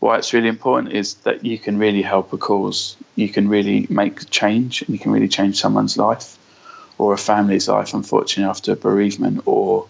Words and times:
why 0.00 0.16
it's 0.16 0.32
really 0.32 0.48
important 0.48 0.94
is 0.94 1.14
that 1.26 1.44
you 1.44 1.58
can 1.58 1.78
really 1.78 2.00
help 2.00 2.32
a 2.32 2.38
cause. 2.38 2.96
You 3.16 3.28
can 3.28 3.48
really 3.48 3.86
make 3.90 4.30
change, 4.30 4.80
and 4.80 4.88
you 4.90 4.98
can 4.98 5.12
really 5.12 5.28
change 5.28 5.60
someone's 5.60 5.98
life 5.98 6.38
or 6.96 7.12
a 7.12 7.18
family's 7.18 7.68
life, 7.68 7.92
unfortunately, 7.92 8.48
after 8.48 8.72
a 8.72 8.76
bereavement, 8.76 9.42
or 9.44 9.86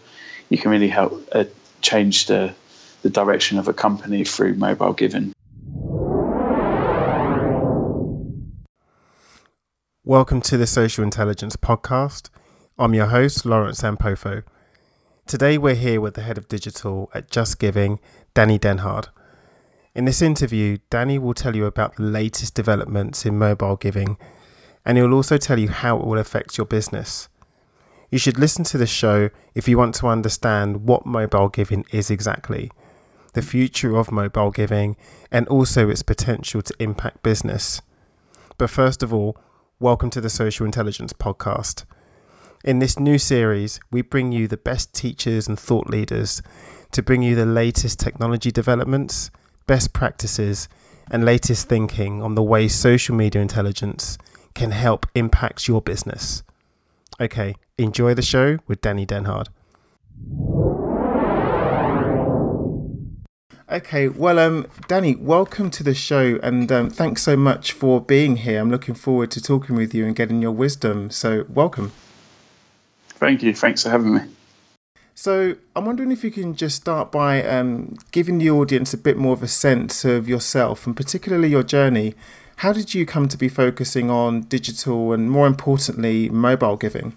you 0.49 0.59
can 0.59 0.73
really 0.73 0.89
help 0.89 1.29
uh, 1.31 1.45
change 1.81 2.27
the, 2.27 2.53
the 3.03 3.11
direction 3.11 3.57
of 3.57 3.69
a 3.69 3.73
company 3.73 4.25
through 4.25 4.55
mobile 4.55 4.93
giving. 4.93 5.33
Welcome 10.03 10.41
to 10.43 10.57
the 10.57 10.67
Social 10.67 11.05
Intelligence 11.05 11.55
Podcast. 11.55 12.31
I'm 12.77 12.95
your 12.95 13.07
host, 13.07 13.47
Lawrence 13.47 13.83
Ampofo. 13.83 14.43
Today 15.29 15.57
we're 15.57 15.77
here 15.77 16.01
with 16.01 16.15
the 16.15 16.23
head 16.23 16.37
of 16.37 16.49
digital 16.49 17.09
at 17.15 17.31
Just 17.31 17.61
Giving, 17.61 18.01
Danny 18.35 18.59
Denhard. 18.59 19.07
In 19.93 20.05
this 20.05 20.23
interview, 20.23 20.79
Danny 20.89 21.19
will 21.19 21.35
tell 21.35 21.57
you 21.57 21.67
about 21.67 21.97
the 21.97 22.05
latest 22.05 22.55
developments 22.55 23.27
in 23.27 23.37
mobile 23.37 23.75
giving 23.75 24.17
and 24.87 24.97
he 24.97 25.03
will 25.03 25.15
also 25.15 25.37
tell 25.37 25.59
you 25.59 25.69
how 25.69 25.99
it 25.99 26.07
will 26.07 26.19
affect 26.19 26.57
your 26.57 26.67
business. 26.67 27.29
You 28.09 28.19
should 28.19 28.39
listen 28.39 28.63
to 28.65 28.79
the 28.79 28.87
show 28.87 29.31
if 29.53 29.67
you 29.67 29.77
want 29.77 29.97
to 29.97 30.07
understand 30.07 30.87
what 30.87 31.07
mobile 31.07 31.49
giving 31.49 31.85
is 31.91 32.09
exactly, 32.09 32.71
the 33.35 33.43
future 33.43 33.97
of 33.97 34.13
mobile 34.13 34.53
giving, 34.53 34.97
and 35.31 35.47
also 35.49 35.89
its 35.91 36.03
potential 36.03 36.63
to 36.63 36.75
impact 36.79 37.25
business. 37.25 37.83
But 38.59 38.71
first 38.71 39.03
of 39.03 39.13
all, 39.13 39.37
welcome 39.81 40.11
to 40.11 40.21
the 40.21 40.31
Social 40.31 40.67
Intelligence 40.67 41.13
Podcast. 41.13 41.85
In 42.65 42.79
this 42.79 42.99
new 42.99 43.19
series, 43.19 43.81
we 43.91 44.03
bring 44.03 44.31
you 44.31 44.47
the 44.47 44.57
best 44.57 44.95
teachers 44.95 45.49
and 45.49 45.59
thought 45.59 45.89
leaders 45.89 46.43
to 46.93 47.03
bring 47.03 47.23
you 47.23 47.35
the 47.35 47.47
latest 47.47 47.99
technology 47.99 48.53
developments, 48.53 49.31
best 49.67 49.93
practices, 49.93 50.69
and 51.11 51.25
latest 51.25 51.69
thinking 51.69 52.23
on 52.23 52.35
the 52.35 52.43
way 52.43 52.69
social 52.69 53.15
media 53.15 53.43
intelligence 53.43 54.17
can 54.55 54.71
help 54.71 55.07
impact 55.15 55.69
your 55.69 55.81
business. 55.81 56.43
Okay, 57.21 57.55
enjoy 57.79 58.15
the 58.15 58.23
show 58.23 58.59
with 58.67 58.81
Danny 58.81 59.07
Denhard. 59.07 59.49
Okay, 63.71 64.09
well, 64.09 64.41
um, 64.41 64.67
Danny, 64.89 65.15
welcome 65.15 65.71
to 65.71 65.85
the 65.85 65.95
show, 65.95 66.41
and 66.43 66.73
um, 66.73 66.91
thanks 66.91 67.23
so 67.23 67.37
much 67.37 67.71
for 67.71 68.01
being 68.01 68.37
here. 68.37 68.61
I'm 68.61 68.71
looking 68.71 68.97
forward 68.97 69.31
to 69.31 69.41
talking 69.41 69.77
with 69.77 69.95
you 69.95 70.07
and 70.07 70.17
getting 70.17 70.43
your 70.43 70.51
wisdom. 70.51 71.09
So, 71.11 71.45
welcome. 71.49 71.93
Thank 73.11 73.45
you. 73.45 73.55
Thanks 73.55 73.85
for 73.85 73.91
having 73.91 74.15
me. 74.15 74.23
So, 75.21 75.57
I'm 75.77 75.85
wondering 75.85 76.13
if 76.13 76.25
you 76.25 76.31
can 76.31 76.55
just 76.57 76.77
start 76.77 77.13
by 77.13 77.45
um, 77.45 77.99
giving 78.11 78.39
the 78.39 78.49
audience 78.49 78.95
a 78.95 78.97
bit 78.97 79.19
more 79.19 79.35
of 79.35 79.43
a 79.43 79.49
sense 79.49 80.03
of 80.03 80.31
yourself 80.31 80.87
and 80.87 80.97
particularly 80.97 81.49
your 81.49 81.63
journey 81.63 82.15
how 82.57 82.73
did 82.73 82.95
you 82.95 83.05
come 83.05 83.29
to 83.29 83.37
be 83.37 83.51
focusing 83.51 84.11
on 84.11 84.43
digital 84.45 85.13
and, 85.13 85.31
more 85.31 85.47
importantly, 85.47 86.31
mobile 86.31 86.79
giving? 86.79 87.13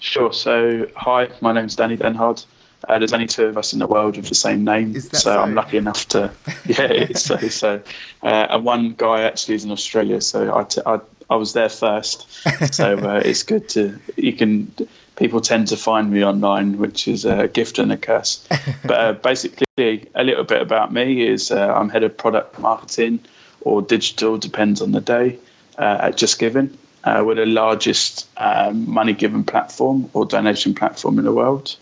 Sure. 0.00 0.32
So, 0.32 0.88
hi, 0.96 1.28
my 1.40 1.52
name's 1.52 1.76
Danny 1.76 1.96
Denhard. 1.96 2.44
Uh, 2.88 2.98
there's 2.98 3.12
only 3.12 3.28
two 3.28 3.46
of 3.46 3.56
us 3.56 3.72
in 3.72 3.78
the 3.78 3.86
world 3.86 4.16
with 4.16 4.28
the 4.28 4.34
same 4.34 4.64
name, 4.64 4.98
so, 4.98 5.16
so, 5.16 5.40
I'm 5.40 5.54
lucky 5.54 5.76
enough 5.76 6.08
to. 6.08 6.32
Yeah, 6.66 6.82
it's 6.82 7.22
so. 7.22 7.36
so 7.36 7.80
uh, 8.24 8.46
and 8.50 8.64
one 8.64 8.94
guy 8.94 9.22
actually 9.22 9.54
is 9.54 9.64
in 9.64 9.70
Australia, 9.70 10.20
so 10.20 10.52
I, 10.52 10.64
t- 10.64 10.82
I, 10.84 10.98
I 11.30 11.36
was 11.36 11.52
there 11.52 11.68
first. 11.68 12.28
So 12.74 12.98
uh, 13.08 13.22
it's 13.24 13.44
good 13.44 13.68
to 13.70 14.00
you 14.16 14.32
can 14.32 14.72
people 15.16 15.40
tend 15.40 15.68
to 15.68 15.76
find 15.76 16.10
me 16.10 16.24
online, 16.24 16.78
which 16.78 17.06
is 17.06 17.24
a 17.24 17.48
gift 17.48 17.78
and 17.78 17.92
a 17.92 17.96
curse. 17.96 18.46
But 18.82 19.00
uh, 19.00 19.12
basically, 19.12 19.66
a 20.14 20.24
little 20.24 20.44
bit 20.44 20.60
about 20.62 20.92
me 20.92 21.26
is 21.26 21.50
uh, 21.50 21.74
I'm 21.74 21.88
head 21.88 22.02
of 22.02 22.16
product 22.16 22.58
marketing 22.58 23.20
or 23.60 23.82
digital, 23.82 24.38
depends 24.38 24.82
on 24.82 24.92
the 24.92 25.00
day, 25.00 25.38
uh, 25.78 25.98
at 26.00 26.16
Just 26.16 26.38
Giving. 26.38 26.76
Uh, 27.04 27.22
we're 27.24 27.34
the 27.34 27.46
largest 27.46 28.28
um, 28.36 28.88
money 28.88 29.12
given 29.12 29.44
platform 29.44 30.08
or 30.12 30.24
donation 30.24 30.74
platform 30.74 31.18
in 31.18 31.24
the 31.24 31.32
world. 31.32 31.76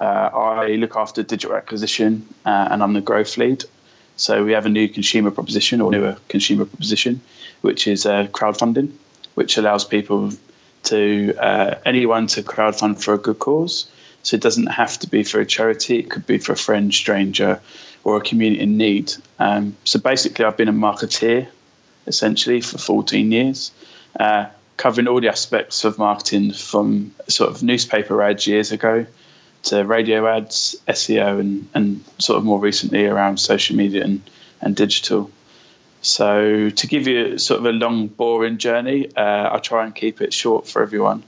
Uh, 0.00 0.30
I 0.32 0.68
look 0.76 0.96
after 0.96 1.22
digital 1.22 1.56
acquisition 1.56 2.26
uh, 2.44 2.68
and 2.70 2.82
I'm 2.82 2.92
the 2.92 3.00
growth 3.00 3.36
lead. 3.36 3.64
So 4.16 4.44
we 4.44 4.52
have 4.52 4.64
a 4.64 4.70
new 4.70 4.88
consumer 4.88 5.30
proposition 5.30 5.80
or 5.80 5.90
newer 5.90 6.16
consumer 6.28 6.64
proposition, 6.64 7.20
which 7.60 7.86
is 7.86 8.06
uh, 8.06 8.28
crowdfunding, 8.28 8.92
which 9.34 9.58
allows 9.58 9.84
people 9.84 10.32
to 10.86 11.34
uh, 11.38 11.74
anyone 11.84 12.26
to 12.28 12.42
crowdfund 12.42 13.02
for 13.02 13.14
a 13.14 13.18
good 13.18 13.38
cause. 13.38 13.86
So 14.22 14.34
it 14.34 14.40
doesn't 14.40 14.66
have 14.66 14.98
to 15.00 15.08
be 15.08 15.22
for 15.22 15.40
a 15.40 15.46
charity; 15.46 16.00
it 16.00 16.10
could 16.10 16.26
be 16.26 16.38
for 16.38 16.52
a 16.52 16.56
friend, 16.56 16.92
stranger, 16.92 17.60
or 18.02 18.16
a 18.16 18.20
community 18.20 18.62
in 18.62 18.76
need. 18.76 19.12
Um, 19.38 19.76
so 19.84 20.00
basically, 20.00 20.44
I've 20.44 20.56
been 20.56 20.68
a 20.68 20.72
marketeer 20.72 21.48
essentially 22.06 22.60
for 22.60 22.78
14 22.78 23.32
years, 23.32 23.72
uh, 24.18 24.46
covering 24.76 25.08
all 25.08 25.20
the 25.20 25.28
aspects 25.28 25.84
of 25.84 25.98
marketing 25.98 26.52
from 26.52 27.12
sort 27.28 27.50
of 27.50 27.62
newspaper 27.62 28.22
ads 28.22 28.46
years 28.46 28.72
ago 28.72 29.06
to 29.64 29.84
radio 29.84 30.26
ads, 30.28 30.76
SEO, 30.88 31.40
and, 31.40 31.68
and 31.74 32.04
sort 32.18 32.38
of 32.38 32.44
more 32.44 32.60
recently 32.60 33.06
around 33.06 33.38
social 33.38 33.76
media 33.76 34.04
and, 34.04 34.22
and 34.60 34.76
digital. 34.76 35.30
So, 36.06 36.70
to 36.70 36.86
give 36.86 37.06
you 37.06 37.38
sort 37.38 37.60
of 37.60 37.66
a 37.66 37.72
long, 37.72 38.06
boring 38.06 38.58
journey, 38.58 39.08
uh, 39.16 39.54
I 39.54 39.58
try 39.58 39.84
and 39.84 39.94
keep 39.94 40.20
it 40.20 40.32
short 40.32 40.68
for 40.68 40.82
everyone. 40.82 41.24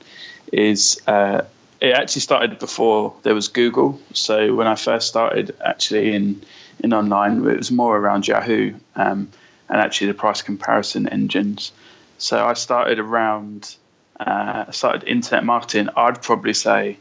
Is 0.52 1.00
uh, 1.06 1.42
it 1.80 1.94
actually 1.94 2.20
started 2.22 2.58
before 2.58 3.14
there 3.22 3.34
was 3.34 3.48
Google? 3.48 4.00
So, 4.12 4.54
when 4.54 4.66
I 4.66 4.76
first 4.76 5.08
started, 5.08 5.56
actually 5.60 6.14
in 6.14 6.42
in 6.80 6.92
online. 6.92 7.46
It 7.46 7.56
was 7.56 7.70
more 7.70 7.96
around 7.96 8.26
Yahoo 8.26 8.74
um, 8.96 9.30
and 9.68 9.80
actually 9.80 10.08
the 10.08 10.14
price 10.14 10.42
comparison 10.42 11.08
engines. 11.08 11.72
So 12.18 12.44
I 12.44 12.54
started 12.54 12.98
around, 12.98 13.76
uh, 14.18 14.70
started 14.70 15.04
internet 15.04 15.44
marketing. 15.44 15.88
I'd 15.96 16.22
probably 16.22 16.54
say 16.54 16.98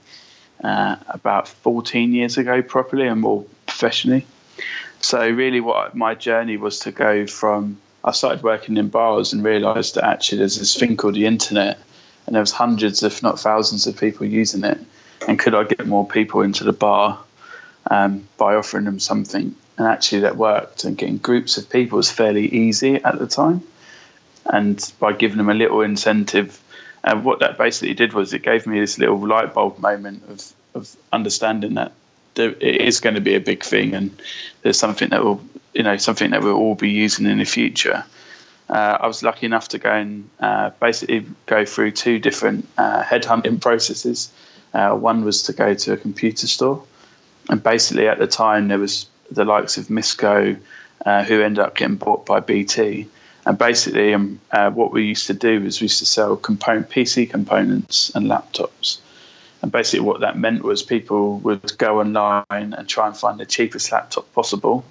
uh, 0.64 0.98
about 1.08 1.48
14 1.48 2.14
years 2.14 2.38
ago, 2.38 2.62
properly 2.62 3.08
and 3.08 3.22
more 3.22 3.46
professionally. 3.66 4.26
So 5.02 5.28
really, 5.30 5.60
what 5.60 5.96
my 5.96 6.16
journey 6.16 6.58
was 6.58 6.80
to 6.80 6.92
go 6.92 7.28
from. 7.28 7.80
I 8.04 8.12
started 8.12 8.44
working 8.44 8.78
in 8.78 8.90
bars 8.90 9.34
and 9.34 9.44
realised 9.44 9.96
that 9.96 10.06
actually 10.06 10.40
there's 10.40 10.58
this 10.58 10.78
thing 10.78 10.96
called 10.96 11.16
the 11.16 11.26
internet, 11.26 11.78
and 12.26 12.36
there 12.36 12.42
was 12.42 12.52
hundreds, 12.52 13.04
if 13.04 13.22
not 13.22 13.40
thousands, 13.40 13.86
of 13.86 13.98
people 13.98 14.26
using 14.26 14.64
it. 14.64 14.80
And 15.28 15.38
could 15.38 15.54
I 15.54 15.64
get 15.64 15.88
more 15.88 16.08
people 16.08 16.42
into 16.42 16.64
the 16.64 16.74
bar 16.74 17.20
um, 17.92 18.28
by 18.38 18.56
offering 18.56 18.86
them 18.86 19.00
something? 19.00 19.56
and 19.78 19.88
actually 19.88 20.22
that 20.22 20.38
worked. 20.38 20.84
And 20.84 20.98
getting 20.98 21.18
groups 21.18 21.58
of 21.58 21.70
people 21.70 21.98
was 21.98 22.12
fairly 22.12 22.48
easy 22.48 22.96
at 22.96 23.20
the 23.20 23.28
time, 23.28 23.62
and 24.46 24.94
by 25.00 25.14
giving 25.14 25.38
them 25.38 25.50
a 25.50 25.54
little 25.54 25.82
incentive, 25.82 26.62
and 27.04 27.24
what 27.24 27.40
that 27.40 27.58
basically 27.58 27.94
did 27.94 28.14
was 28.14 28.34
it 28.34 28.42
gave 28.42 28.68
me 28.68 28.80
this 28.80 28.98
little 28.98 29.26
light 29.26 29.54
bulb 29.54 29.80
moment 29.80 30.24
of 30.30 30.54
of 30.74 30.96
understanding 31.12 31.76
that 31.76 31.92
there, 32.38 32.52
it 32.52 32.82
is 32.82 33.02
going 33.02 33.16
to 33.16 33.22
be 33.22 33.36
a 33.36 33.42
big 33.42 33.64
thing, 33.64 33.94
and 33.94 34.10
there's 34.62 34.80
something 34.80 35.10
that 35.10 35.24
will 35.24 35.42
you 35.74 35.84
know 35.84 35.98
something 35.98 36.32
that 36.32 36.42
we'll 36.42 36.56
all 36.56 36.76
be 36.76 36.90
using 36.90 37.26
in 37.26 37.40
the 37.40 37.46
future. 37.46 38.06
Uh, 38.70 38.98
I 39.02 39.08
was 39.08 39.24
lucky 39.24 39.46
enough 39.46 39.70
to 39.70 39.80
go 39.80 39.92
and 39.92 40.30
uh, 40.40 40.72
basically 40.80 41.26
go 41.46 41.66
through 41.66 41.92
two 41.92 42.20
different 42.20 42.68
uh, 42.78 43.02
headhunting 43.04 43.62
processes. 43.62 44.30
Uh, 44.74 44.94
one 44.96 45.24
was 45.24 45.44
to 45.44 45.54
go 45.54 45.74
to 45.74 45.94
a 45.94 45.98
computer 45.98 46.48
store, 46.48 46.84
and 47.50 47.62
basically 47.62 48.08
at 48.08 48.20
the 48.20 48.28
time 48.28 48.68
there 48.68 48.80
was 48.80 49.08
the 49.32 49.46
likes 49.46 49.78
of 49.78 49.88
Misco, 49.88 50.58
uh, 51.06 51.24
who 51.24 51.42
ended 51.42 51.60
up 51.60 51.76
getting 51.76 51.96
bought 51.96 52.26
by 52.26 52.40
BT. 52.40 53.08
And 53.46 53.58
basically, 53.58 54.14
um, 54.14 54.42
uh, 54.52 54.72
what 54.72 54.92
we 54.92 55.06
used 55.06 55.28
to 55.28 55.34
do 55.34 55.62
was 55.62 55.80
we 55.80 55.86
used 55.86 56.00
to 56.00 56.06
sell 56.06 56.36
component 56.36 56.90
PC 56.90 57.30
components 57.30 58.12
and 58.14 58.28
laptops. 58.28 59.00
And 59.62 59.72
basically, 59.72 60.06
what 60.06 60.22
that 60.22 60.38
meant 60.38 60.64
was 60.64 60.84
people 60.84 61.40
would 61.40 61.78
go 61.78 62.00
online 62.00 62.44
and 62.50 62.88
try 62.88 63.08
and 63.08 63.18
find 63.18 63.40
the 63.40 63.46
cheapest 63.46 63.92
laptop 63.92 64.32
possible, 64.34 64.86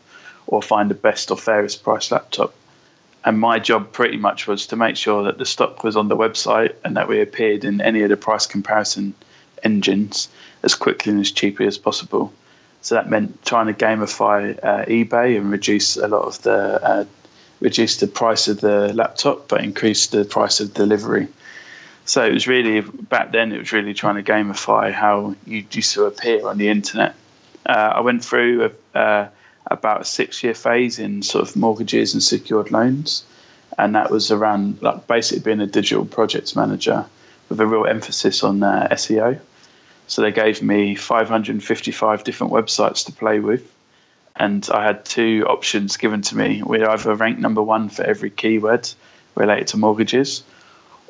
or 0.47 0.63
find 0.63 0.91
the 0.91 0.95
best 0.95 1.31
or 1.31 1.37
fairest 1.37 1.83
price 1.83 2.11
laptop. 2.11 2.55
And 3.25 3.39
my 3.41 3.59
job 3.59 3.93
pretty 3.93 4.17
much 4.17 4.47
was 4.47 4.67
to 4.69 4.77
make 4.77 4.97
sure 4.97 5.25
that 5.25 5.39
the 5.39 5.45
stock 5.45 5.83
was 5.83 5.97
on 5.97 6.09
the 6.09 6.17
website 6.17 6.75
and 6.85 6.97
that 6.97 7.09
we 7.09 7.21
appeared 7.21 7.65
in 7.65 7.81
any 7.81 8.03
of 8.03 8.09
the 8.09 8.17
price 8.17 8.47
comparison 8.47 9.15
engines 9.63 10.29
as 10.63 10.75
quickly 10.75 11.13
and 11.13 11.21
as 11.21 11.33
cheaply 11.33 11.67
as 11.67 11.79
possible. 11.79 12.33
So 12.83 12.95
that 12.95 13.11
meant 13.11 13.45
trying 13.45 13.67
to 13.67 13.73
gamify 13.73 14.59
uh, 14.63 14.85
eBay 14.85 15.37
and 15.37 15.51
reduce 15.51 15.97
a 15.97 16.07
lot 16.07 16.23
of 16.23 16.43
the 16.43 16.85
uh, 16.85 17.05
reduce 17.59 17.97
the 17.97 18.07
price 18.07 18.47
of 18.47 18.61
the 18.61 18.93
laptop, 18.93 19.49
but 19.49 19.65
increase 19.65 20.07
the 20.09 20.25
price 20.25 20.61
of 20.61 20.75
delivery. 20.75 21.27
So 22.07 22.25
it 22.25 22.33
was 22.33 22.47
really 22.47 22.81
back 22.81 23.33
then. 23.33 23.53
It 23.53 23.59
was 23.59 23.73
really 23.73 23.93
trying 23.93 24.15
to 24.15 24.23
gamify 24.23 24.93
how 24.93 25.35
you 25.45 25.65
used 25.71 25.93
to 25.95 26.05
appear 26.05 26.47
on 26.47 26.57
the 26.57 26.69
internet. 26.69 27.15
Uh, 27.67 27.93
I 27.97 28.01
went 28.01 28.25
through 28.25 28.71
a, 28.95 28.99
uh, 28.99 29.29
about 29.67 30.03
a 30.03 30.05
six-year 30.05 30.55
phase 30.55 31.01
in 31.01 31.23
sort 31.23 31.49
of 31.49 31.57
mortgages 31.57 32.15
and 32.15 32.23
secured 32.23 32.71
loans, 32.71 33.25
and 33.77 33.97
that 33.97 34.11
was 34.11 34.31
around 34.31 34.81
like 34.83 35.09
basically 35.09 35.43
being 35.43 35.61
a 35.61 35.67
digital 35.67 36.07
projects 36.07 36.55
manager 36.55 37.05
with 37.49 37.61
a 37.61 37.67
real 37.67 37.87
emphasis 37.87 38.45
on 38.45 38.63
uh, 38.63 38.87
SEO. 38.93 39.41
So 40.07 40.23
they 40.23 40.31
gave 40.31 40.63
me 40.63 40.95
555 40.95 42.23
different 42.23 42.53
websites 42.53 43.07
to 43.07 43.13
play 43.13 43.41
with. 43.41 43.69
and 44.37 44.69
I 44.73 44.85
had 44.85 45.05
two 45.05 45.47
options 45.49 45.97
given 45.97 46.23
to 46.23 46.37
me. 46.37 46.63
We 46.63 46.85
either 46.85 47.15
ranked 47.15 47.41
number 47.41 47.63
one 47.63 47.89
for 47.89 48.03
every 48.05 48.31
keyword 48.31 48.89
related 49.35 49.69
to 49.69 49.79
mortgages, 49.79 50.45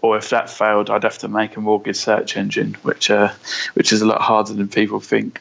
or 0.06 0.16
if 0.16 0.30
that 0.30 0.48
failed, 0.48 0.88
I'd 0.88 1.02
have 1.02 1.18
to 1.18 1.28
make 1.28 1.56
a 1.56 1.60
mortgage 1.60 1.96
search 1.96 2.36
engine, 2.36 2.74
which 2.82 3.10
uh, 3.10 3.32
which 3.74 3.92
is 3.92 4.02
a 4.02 4.06
lot 4.06 4.20
harder 4.22 4.54
than 4.54 4.68
people 4.68 5.00
think. 5.00 5.40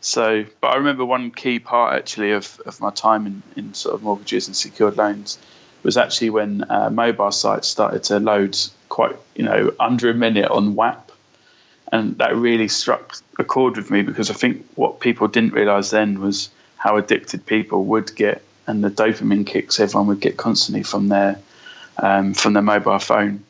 So, 0.00 0.44
but 0.60 0.68
I 0.68 0.76
remember 0.76 1.04
one 1.04 1.30
key 1.30 1.58
part 1.58 1.96
actually 1.96 2.32
of, 2.32 2.60
of 2.66 2.80
my 2.80 2.90
time 2.90 3.26
in, 3.26 3.42
in 3.56 3.74
sort 3.74 3.94
of 3.94 4.02
mortgages 4.02 4.46
and 4.46 4.54
secured 4.54 4.96
loans 4.96 5.38
was 5.82 5.96
actually 5.96 6.30
when 6.30 6.64
uh, 6.70 6.90
mobile 6.90 7.32
sites 7.32 7.68
started 7.68 8.04
to 8.04 8.20
load 8.20 8.56
quite, 8.88 9.16
you 9.34 9.44
know, 9.44 9.72
under 9.80 10.10
a 10.10 10.14
minute 10.14 10.50
on 10.50 10.74
WAP. 10.74 11.10
And 11.90 12.18
that 12.18 12.36
really 12.36 12.68
struck 12.68 13.16
a 13.38 13.44
chord 13.44 13.76
with 13.76 13.90
me 13.90 14.02
because 14.02 14.30
I 14.30 14.34
think 14.34 14.66
what 14.74 15.00
people 15.00 15.28
didn't 15.28 15.54
realize 15.54 15.90
then 15.90 16.20
was 16.20 16.50
how 16.76 16.96
addicted 16.96 17.46
people 17.46 17.84
would 17.84 18.14
get 18.14 18.42
and 18.66 18.82
the 18.82 18.90
dopamine 18.90 19.46
kicks 19.46 19.78
everyone 19.80 20.08
would 20.08 20.20
get 20.20 20.36
constantly 20.36 20.82
from 20.82 21.08
their 21.08 21.38
um, 21.98 22.34
from 22.34 22.52
their 22.52 22.62
mobile 22.62 22.98
phone. 22.98 23.44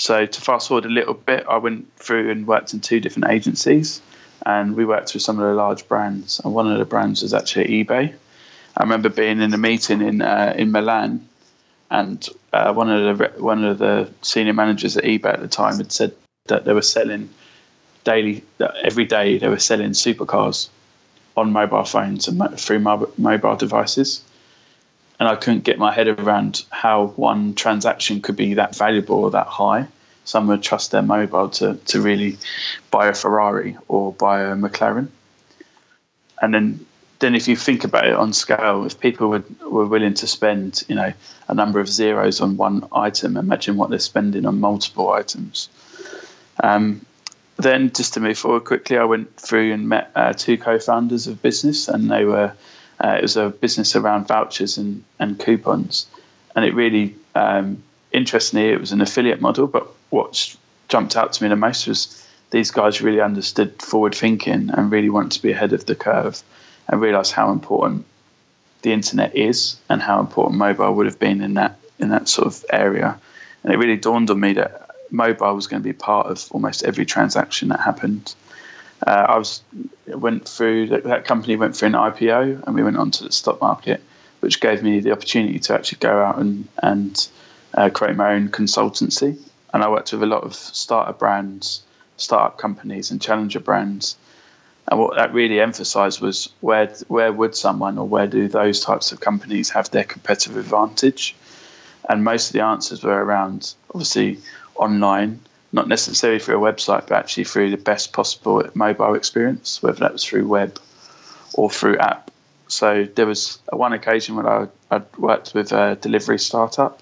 So 0.00 0.24
to 0.24 0.40
fast 0.40 0.68
forward 0.68 0.86
a 0.86 0.88
little 0.88 1.12
bit, 1.12 1.44
I 1.46 1.58
went 1.58 1.94
through 1.96 2.30
and 2.30 2.46
worked 2.46 2.72
in 2.72 2.80
two 2.80 3.00
different 3.00 3.30
agencies, 3.30 4.00
and 4.46 4.74
we 4.74 4.86
worked 4.86 5.12
with 5.12 5.22
some 5.22 5.38
of 5.38 5.46
the 5.46 5.52
large 5.52 5.86
brands. 5.88 6.40
And 6.42 6.54
one 6.54 6.72
of 6.72 6.78
the 6.78 6.86
brands 6.86 7.20
was 7.20 7.34
actually 7.34 7.84
eBay. 7.84 8.14
I 8.78 8.82
remember 8.82 9.10
being 9.10 9.42
in 9.42 9.52
a 9.52 9.58
meeting 9.58 10.00
in 10.00 10.22
uh, 10.22 10.54
in 10.56 10.72
Milan, 10.72 11.28
and 11.90 12.26
uh, 12.50 12.72
one 12.72 12.90
of 12.90 13.18
the 13.18 13.42
one 13.42 13.62
of 13.62 13.76
the 13.76 14.10
senior 14.22 14.54
managers 14.54 14.96
at 14.96 15.04
eBay 15.04 15.34
at 15.34 15.42
the 15.42 15.48
time 15.48 15.76
had 15.76 15.92
said 15.92 16.14
that 16.46 16.64
they 16.64 16.72
were 16.72 16.80
selling 16.80 17.28
daily, 18.04 18.42
every 18.82 19.04
day 19.04 19.36
they 19.36 19.48
were 19.48 19.58
selling 19.58 19.90
supercars 19.90 20.70
on 21.36 21.52
mobile 21.52 21.84
phones 21.84 22.26
and 22.26 22.58
through 22.58 22.78
mobile 22.78 23.56
devices 23.56 24.22
and 25.20 25.28
I 25.28 25.36
couldn't 25.36 25.64
get 25.64 25.78
my 25.78 25.92
head 25.92 26.08
around 26.08 26.64
how 26.70 27.08
one 27.08 27.54
transaction 27.54 28.22
could 28.22 28.36
be 28.36 28.54
that 28.54 28.74
valuable 28.74 29.16
or 29.16 29.30
that 29.32 29.46
high. 29.46 29.86
Some 30.24 30.46
would 30.46 30.62
trust 30.62 30.92
their 30.92 31.02
mobile 31.02 31.50
to, 31.50 31.74
to 31.74 32.00
really 32.00 32.38
buy 32.90 33.08
a 33.08 33.14
Ferrari 33.14 33.76
or 33.86 34.14
buy 34.14 34.40
a 34.40 34.56
McLaren. 34.56 35.08
And 36.40 36.54
then 36.54 36.86
then 37.18 37.34
if 37.34 37.48
you 37.48 37.54
think 37.54 37.84
about 37.84 38.06
it 38.06 38.14
on 38.14 38.32
scale, 38.32 38.86
if 38.86 38.98
people 38.98 39.28
were, 39.28 39.44
were 39.60 39.84
willing 39.84 40.14
to 40.14 40.26
spend, 40.26 40.82
you 40.88 40.94
know, 40.94 41.12
a 41.48 41.54
number 41.54 41.78
of 41.78 41.86
zeros 41.86 42.40
on 42.40 42.56
one 42.56 42.88
item, 42.92 43.36
imagine 43.36 43.76
what 43.76 43.90
they're 43.90 43.98
spending 43.98 44.46
on 44.46 44.58
multiple 44.58 45.10
items. 45.10 45.68
Um, 46.62 47.04
then, 47.58 47.92
just 47.92 48.14
to 48.14 48.20
move 48.20 48.38
forward 48.38 48.64
quickly, 48.64 48.96
I 48.96 49.04
went 49.04 49.36
through 49.36 49.74
and 49.74 49.86
met 49.86 50.12
uh, 50.16 50.32
two 50.32 50.56
co-founders 50.56 51.26
of 51.26 51.42
business, 51.42 51.88
and 51.88 52.10
they 52.10 52.24
were 52.24 52.54
uh, 53.02 53.16
it 53.18 53.22
was 53.22 53.36
a 53.36 53.48
business 53.48 53.96
around 53.96 54.28
vouchers 54.28 54.78
and, 54.78 55.04
and 55.18 55.38
coupons. 55.38 56.06
And 56.54 56.64
it 56.64 56.74
really, 56.74 57.16
um, 57.34 57.82
interestingly, 58.12 58.68
it 58.68 58.80
was 58.80 58.92
an 58.92 59.00
affiliate 59.00 59.40
model. 59.40 59.66
But 59.66 59.88
what 60.10 60.56
jumped 60.88 61.16
out 61.16 61.32
to 61.32 61.42
me 61.42 61.48
the 61.48 61.56
most 61.56 61.86
was 61.86 62.28
these 62.50 62.70
guys 62.70 63.00
really 63.00 63.20
understood 63.20 63.80
forward 63.80 64.14
thinking 64.14 64.70
and 64.70 64.92
really 64.92 65.08
wanted 65.08 65.32
to 65.32 65.42
be 65.42 65.52
ahead 65.52 65.72
of 65.72 65.86
the 65.86 65.94
curve 65.94 66.42
and 66.88 67.00
realised 67.00 67.32
how 67.32 67.52
important 67.52 68.04
the 68.82 68.92
internet 68.92 69.34
is 69.36 69.76
and 69.88 70.02
how 70.02 70.20
important 70.20 70.58
mobile 70.58 70.94
would 70.94 71.06
have 71.06 71.18
been 71.18 71.40
in 71.42 71.54
that 71.54 71.78
in 71.98 72.08
that 72.08 72.28
sort 72.28 72.46
of 72.46 72.64
area. 72.70 73.18
And 73.62 73.72
it 73.72 73.76
really 73.76 73.96
dawned 73.96 74.30
on 74.30 74.40
me 74.40 74.54
that 74.54 74.90
mobile 75.10 75.54
was 75.54 75.66
going 75.66 75.82
to 75.82 75.88
be 75.88 75.92
part 75.92 76.26
of 76.26 76.46
almost 76.50 76.82
every 76.82 77.04
transaction 77.04 77.68
that 77.68 77.80
happened 77.80 78.34
uh, 79.06 79.26
I 79.28 79.38
was 79.38 79.62
went 80.06 80.48
through 80.48 80.88
that, 80.88 81.04
that, 81.04 81.24
company 81.24 81.56
went 81.56 81.76
through 81.76 81.88
an 81.88 81.94
IPO 81.94 82.64
and 82.66 82.74
we 82.74 82.82
went 82.82 82.96
onto 82.96 83.24
the 83.24 83.32
stock 83.32 83.60
market, 83.60 84.02
which 84.40 84.60
gave 84.60 84.82
me 84.82 85.00
the 85.00 85.12
opportunity 85.12 85.58
to 85.58 85.74
actually 85.74 85.98
go 85.98 86.22
out 86.22 86.38
and 86.38 86.68
and 86.82 87.28
uh, 87.74 87.88
create 87.90 88.16
my 88.16 88.34
own 88.34 88.48
consultancy. 88.48 89.38
And 89.72 89.82
I 89.82 89.88
worked 89.88 90.12
with 90.12 90.22
a 90.22 90.26
lot 90.26 90.42
of 90.42 90.54
startup 90.54 91.18
brands, 91.18 91.82
startup 92.16 92.58
companies, 92.58 93.10
and 93.10 93.22
challenger 93.22 93.60
brands. 93.60 94.16
And 94.88 94.98
what 94.98 95.14
that 95.16 95.32
really 95.32 95.60
emphasised 95.60 96.20
was 96.20 96.52
where 96.60 96.88
where 97.08 97.32
would 97.32 97.54
someone 97.54 97.96
or 97.96 98.06
where 98.06 98.26
do 98.26 98.48
those 98.48 98.80
types 98.80 99.12
of 99.12 99.20
companies 99.20 99.70
have 99.70 99.90
their 99.90 100.04
competitive 100.04 100.56
advantage? 100.56 101.34
And 102.08 102.24
most 102.24 102.48
of 102.48 102.52
the 102.54 102.64
answers 102.64 103.04
were 103.04 103.24
around 103.24 103.74
obviously 103.94 104.38
online 104.74 105.40
not 105.72 105.88
necessarily 105.88 106.40
through 106.40 106.64
a 106.64 106.72
website, 106.72 107.06
but 107.06 107.12
actually 107.12 107.44
through 107.44 107.70
the 107.70 107.76
best 107.76 108.12
possible 108.12 108.62
mobile 108.74 109.14
experience, 109.14 109.82
whether 109.82 110.00
that 110.00 110.12
was 110.12 110.24
through 110.24 110.46
web 110.46 110.78
or 111.54 111.70
through 111.70 111.98
app. 111.98 112.30
So 112.68 113.04
there 113.14 113.26
was 113.26 113.58
one 113.72 113.92
occasion 113.92 114.36
when 114.36 114.46
I 114.46 114.68
I 114.90 115.02
worked 115.18 115.54
with 115.54 115.72
a 115.72 115.96
delivery 116.00 116.38
startup, 116.38 117.00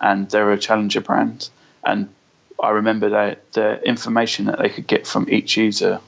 and 0.00 0.28
they 0.30 0.40
were 0.42 0.52
a 0.52 0.58
challenger 0.58 1.00
brand, 1.00 1.48
and 1.84 2.08
I 2.62 2.70
remember 2.70 3.10
that 3.10 3.52
the 3.52 3.82
information 3.86 4.46
that 4.46 4.58
they 4.58 4.68
could 4.68 4.86
get 4.86 5.06
from 5.06 5.28
each 5.28 5.56
user 5.56 6.00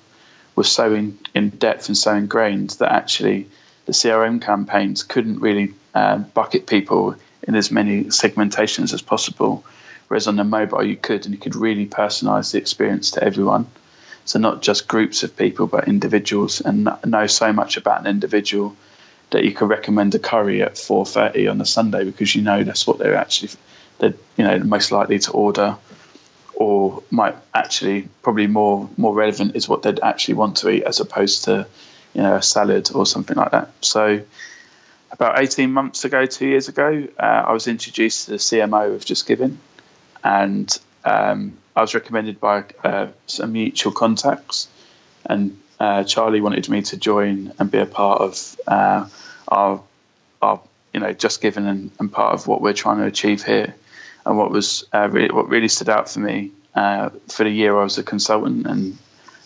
was 0.55 0.71
so 0.71 0.95
in, 0.95 1.19
in 1.35 1.51
depth 1.51 1.89
and 1.89 1.97
so 1.97 2.15
ingrained 2.15 2.71
that 2.71 2.93
actually 2.93 3.49
the 3.87 3.93
CRM 3.93 4.41
campaigns 4.41 5.03
couldn't 5.03 5.41
really 5.41 5.75
uh, 5.95 6.19
bucket 6.19 6.67
people 6.67 7.17
in 7.47 7.57
as 7.57 7.71
many 7.71 8.05
segmentations 8.05 8.95
as 8.95 9.03
possible 9.03 9.65
Whereas 10.09 10.27
on 10.27 10.37
the 10.37 10.45
mobile, 10.45 10.85
you 10.85 10.97
could, 10.97 11.25
and 11.25 11.35
you 11.35 11.41
could 11.41 11.57
really 11.57 11.87
personalize 11.87 12.53
the 12.53 12.59
experience 12.59 13.11
to 13.13 13.25
everyone. 13.25 13.67
So 14.25 14.39
not 14.39 14.63
just 14.63 14.89
groups 14.89 15.23
of 15.23 15.37
people, 15.37 15.67
but 15.67 15.89
individuals, 15.89 16.61
and 16.61 16.89
know 17.05 17.27
so 17.27 17.53
much 17.53 17.77
about 17.77 18.01
an 18.01 18.07
individual 18.07 18.77
that 19.31 19.45
you 19.45 19.53
could 19.53 19.69
recommend 19.69 20.15
a 20.15 20.19
curry 20.19 20.63
at 20.63 20.75
4:30 20.75 21.51
on 21.51 21.61
a 21.61 21.67
Sunday 21.67 22.05
because 22.05 22.35
you 22.35 22.43
know 22.43 22.63
that's 22.63 22.87
what 22.87 22.99
they're 22.99 23.17
actually 23.17 23.51
they're 23.99 24.15
you 24.37 24.45
know 24.45 24.59
most 24.61 24.93
likely 24.93 25.19
to 25.19 25.33
order, 25.33 25.77
or 26.55 27.03
might 27.11 27.37
actually 27.53 28.09
probably 28.23 28.47
more 28.47 28.89
more 28.97 29.15
relevant 29.15 29.57
is 29.57 29.69
what 29.69 29.83
they'd 29.83 30.01
actually 30.01 30.35
want 30.35 30.57
to 30.59 30.71
eat 30.71 30.85
as 30.85 31.01
opposed 31.01 31.45
to 31.45 31.67
you 32.15 32.23
know 32.23 32.37
a 32.37 32.43
salad 32.43 32.91
or 32.95 33.05
something 33.07 33.37
like 33.37 33.51
that. 33.51 33.71
So 33.81 34.23
about 35.11 35.39
18 35.39 35.71
months 35.71 36.05
ago, 36.05 36.27
two 36.27 36.47
years 36.49 36.69
ago, 36.69 37.07
uh, 37.19 37.45
I 37.47 37.53
was 37.53 37.69
introduced 37.69 38.25
to 38.25 38.33
the 38.33 38.39
CMO 38.39 38.95
of 38.97 39.05
Just 39.05 39.27
Giving, 39.29 39.59
and 40.25 40.77
um, 41.05 41.57
I 41.77 41.83
was 41.83 41.95
recommended 41.95 42.41
by 42.41 42.65
uh, 42.83 43.09
some 43.27 43.53
mutual 43.53 43.93
contacts, 43.93 44.69
and 45.27 45.61
uh, 45.79 46.05
Charlie 46.05 46.41
wanted 46.41 46.69
me 46.69 46.83
to 46.83 46.97
join 46.97 47.53
and 47.59 47.71
be 47.71 47.79
a 47.79 47.87
part 47.87 48.21
of 48.21 48.57
uh, 48.67 49.07
our, 49.49 49.83
our, 50.41 50.61
you 50.93 51.01
know, 51.01 51.13
Just 51.13 51.43
Giving 51.43 51.67
and, 51.67 51.91
and, 51.99 52.11
part 52.11 52.33
of 52.35 52.47
what 52.47 52.63
we're 52.63 52.73
trying 52.73 52.99
to 52.99 53.05
achieve 53.05 53.43
here. 53.43 53.75
And 54.25 54.39
what 54.39 54.51
was 54.51 54.85
uh, 54.95 55.09
really, 55.11 55.31
what 55.35 55.49
really 55.49 55.69
stood 55.69 55.91
out 55.91 56.09
for 56.09 56.21
me 56.21 56.53
uh, 56.75 57.11
for 57.29 57.45
the 57.45 57.51
year 57.51 57.79
I 57.79 57.85
was 57.85 57.99
a 57.99 58.03
consultant, 58.03 58.67
and 58.67 58.97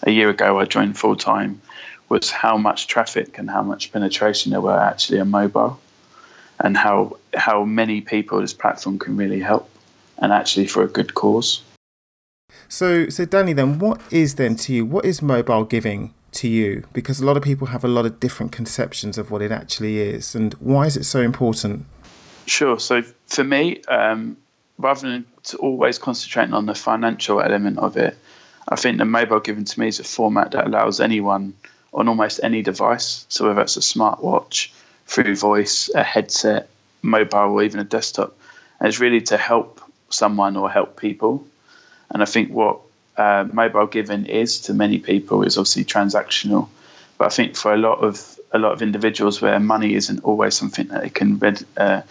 a 0.02 0.10
year 0.10 0.30
ago 0.30 0.58
I 0.60 0.64
joined 0.64 0.96
full 0.96 1.16
time, 1.16 1.60
was 2.08 2.30
how 2.30 2.56
much 2.56 2.86
traffic 2.86 3.38
and 3.38 3.50
how 3.50 3.62
much 3.62 3.92
penetration 3.92 4.52
there 4.52 4.60
were 4.60 4.78
actually 4.78 5.20
on 5.20 5.30
mobile, 5.30 5.80
and 6.60 6.76
how 6.76 7.18
how 7.34 7.64
many 7.64 8.00
people 8.00 8.40
this 8.40 8.54
platform 8.54 8.98
can 8.98 9.16
really 9.16 9.40
help 9.40 9.68
and 10.18 10.32
actually 10.32 10.66
for 10.66 10.82
a 10.82 10.88
good 10.88 11.14
cause. 11.14 11.62
So, 12.68 13.08
so 13.08 13.24
Danny, 13.24 13.52
then 13.52 13.78
what 13.78 14.00
is 14.10 14.34
then 14.34 14.56
to 14.56 14.72
you? 14.72 14.84
What 14.84 15.04
is 15.04 15.22
mobile 15.22 15.64
giving 15.64 16.12
to 16.32 16.48
you? 16.48 16.84
Because 16.92 17.20
a 17.20 17.24
lot 17.24 17.36
of 17.36 17.42
people 17.42 17.68
have 17.68 17.84
a 17.84 17.88
lot 17.88 18.04
of 18.04 18.20
different 18.20 18.52
conceptions 18.52 19.16
of 19.16 19.30
what 19.30 19.42
it 19.42 19.50
actually 19.50 19.98
is, 19.98 20.34
and 20.34 20.54
why 20.54 20.86
is 20.86 20.96
it 20.96 21.04
so 21.04 21.20
important? 21.20 21.86
Sure. 22.46 22.78
So 22.78 23.02
for 23.26 23.44
me, 23.44 23.82
um, 23.84 24.36
rather 24.78 25.08
than 25.08 25.26
always 25.58 25.98
concentrating 25.98 26.54
on 26.54 26.66
the 26.66 26.74
financial 26.74 27.40
element 27.40 27.78
of 27.78 27.96
it, 27.96 28.16
I 28.68 28.76
think 28.76 28.98
the 28.98 29.04
mobile 29.04 29.40
giving 29.40 29.64
to 29.64 29.80
me 29.80 29.88
is 29.88 30.00
a 30.00 30.04
format 30.04 30.50
that 30.52 30.66
allows 30.66 31.00
anyone 31.00 31.54
on 31.94 32.08
almost 32.08 32.40
any 32.42 32.62
device, 32.62 33.24
so 33.28 33.48
whether 33.48 33.62
it's 33.62 33.78
a 33.78 33.80
smartwatch, 33.80 34.70
through 35.06 35.36
voice, 35.36 35.88
a 35.94 36.02
headset, 36.02 36.68
mobile, 37.00 37.38
or 37.38 37.62
even 37.62 37.80
a 37.80 37.84
desktop, 37.84 38.36
and 38.78 38.88
it's 38.88 39.00
really 39.00 39.22
to 39.22 39.38
help 39.38 39.80
someone 40.10 40.56
or 40.56 40.70
help 40.70 40.98
people. 40.98 41.46
And 42.10 42.22
I 42.22 42.26
think 42.26 42.50
what 42.50 42.80
uh, 43.16 43.46
mobile 43.52 43.86
giving 43.86 44.26
is 44.26 44.60
to 44.62 44.74
many 44.74 44.98
people 44.98 45.42
is 45.42 45.58
obviously 45.58 45.84
transactional. 45.84 46.68
But 47.18 47.26
I 47.26 47.28
think 47.30 47.56
for 47.56 47.74
a 47.74 47.76
lot 47.76 47.98
of 47.98 48.38
a 48.52 48.58
lot 48.58 48.72
of 48.72 48.80
individuals 48.80 49.42
where 49.42 49.58
money 49.60 49.94
isn't 49.94 50.24
always 50.24 50.54
something 50.54 50.86
that 50.88 51.02
they 51.02 51.10
can 51.10 51.38
read, 51.38 51.64
uh, 51.76 52.02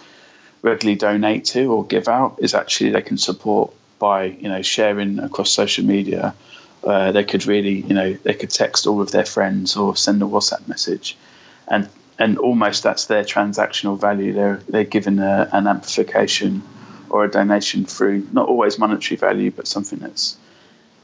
regularly 0.62 0.98
donate 0.98 1.46
to 1.46 1.74
or 1.74 1.86
give 1.86 2.08
out, 2.08 2.38
is 2.40 2.54
actually 2.54 2.92
they 2.92 3.02
can 3.02 3.18
support 3.18 3.74
by 4.00 4.26
you 4.26 4.50
know 4.50 4.62
sharing 4.62 5.20
across 5.20 5.50
social 5.50 5.86
media. 5.86 6.36
Uh, 6.84 7.12
they 7.12 7.24
could 7.24 7.46
really 7.46 7.82
you 7.82 7.94
know 7.94 8.14
they 8.14 8.34
could 8.34 8.50
text 8.50 8.86
all 8.86 9.02
of 9.02 9.12
their 9.12 9.26
friends 9.26 9.76
or 9.76 9.96
send 9.96 10.22
a 10.22 10.26
WhatsApp 10.26 10.68
message, 10.68 11.18
and 11.68 11.88
and 12.20 12.38
almost 12.38 12.84
that's 12.84 13.06
their 13.06 13.24
transactional 13.24 14.00
value. 14.00 14.34
They're 14.34 14.62
they're 14.68 14.84
given 14.84 15.20
a, 15.20 15.50
an 15.54 15.68
amplification 15.68 16.62
or 17.10 17.26
a 17.26 17.30
donation 17.30 17.86
through 17.86 18.28
not 18.32 18.48
always 18.48 18.80
monetary 18.80 19.18
value, 19.18 19.52
but 19.52 19.68
something 19.68 20.00
that's 20.00 20.38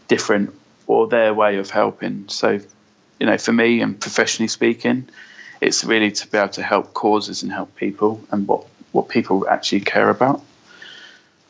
different 0.08 0.54
or 0.88 1.08
their 1.08 1.34
way 1.34 1.58
of 1.58 1.70
helping. 1.70 2.28
So, 2.30 2.60
you 3.20 3.26
know, 3.26 3.38
for 3.38 3.54
me 3.54 3.82
and 3.82 4.00
professionally 4.00 4.48
speaking, 4.48 5.08
it's 5.62 5.84
really 5.84 6.12
to 6.12 6.28
be 6.28 6.38
able 6.38 6.50
to 6.50 6.64
help 6.64 6.94
causes 6.94 7.44
and 7.44 7.52
help 7.52 7.76
people 7.76 8.22
and 8.32 8.48
what 8.48 8.66
what 8.92 9.10
people 9.10 9.48
actually 9.50 9.82
care 9.82 10.10
about. 10.10 10.44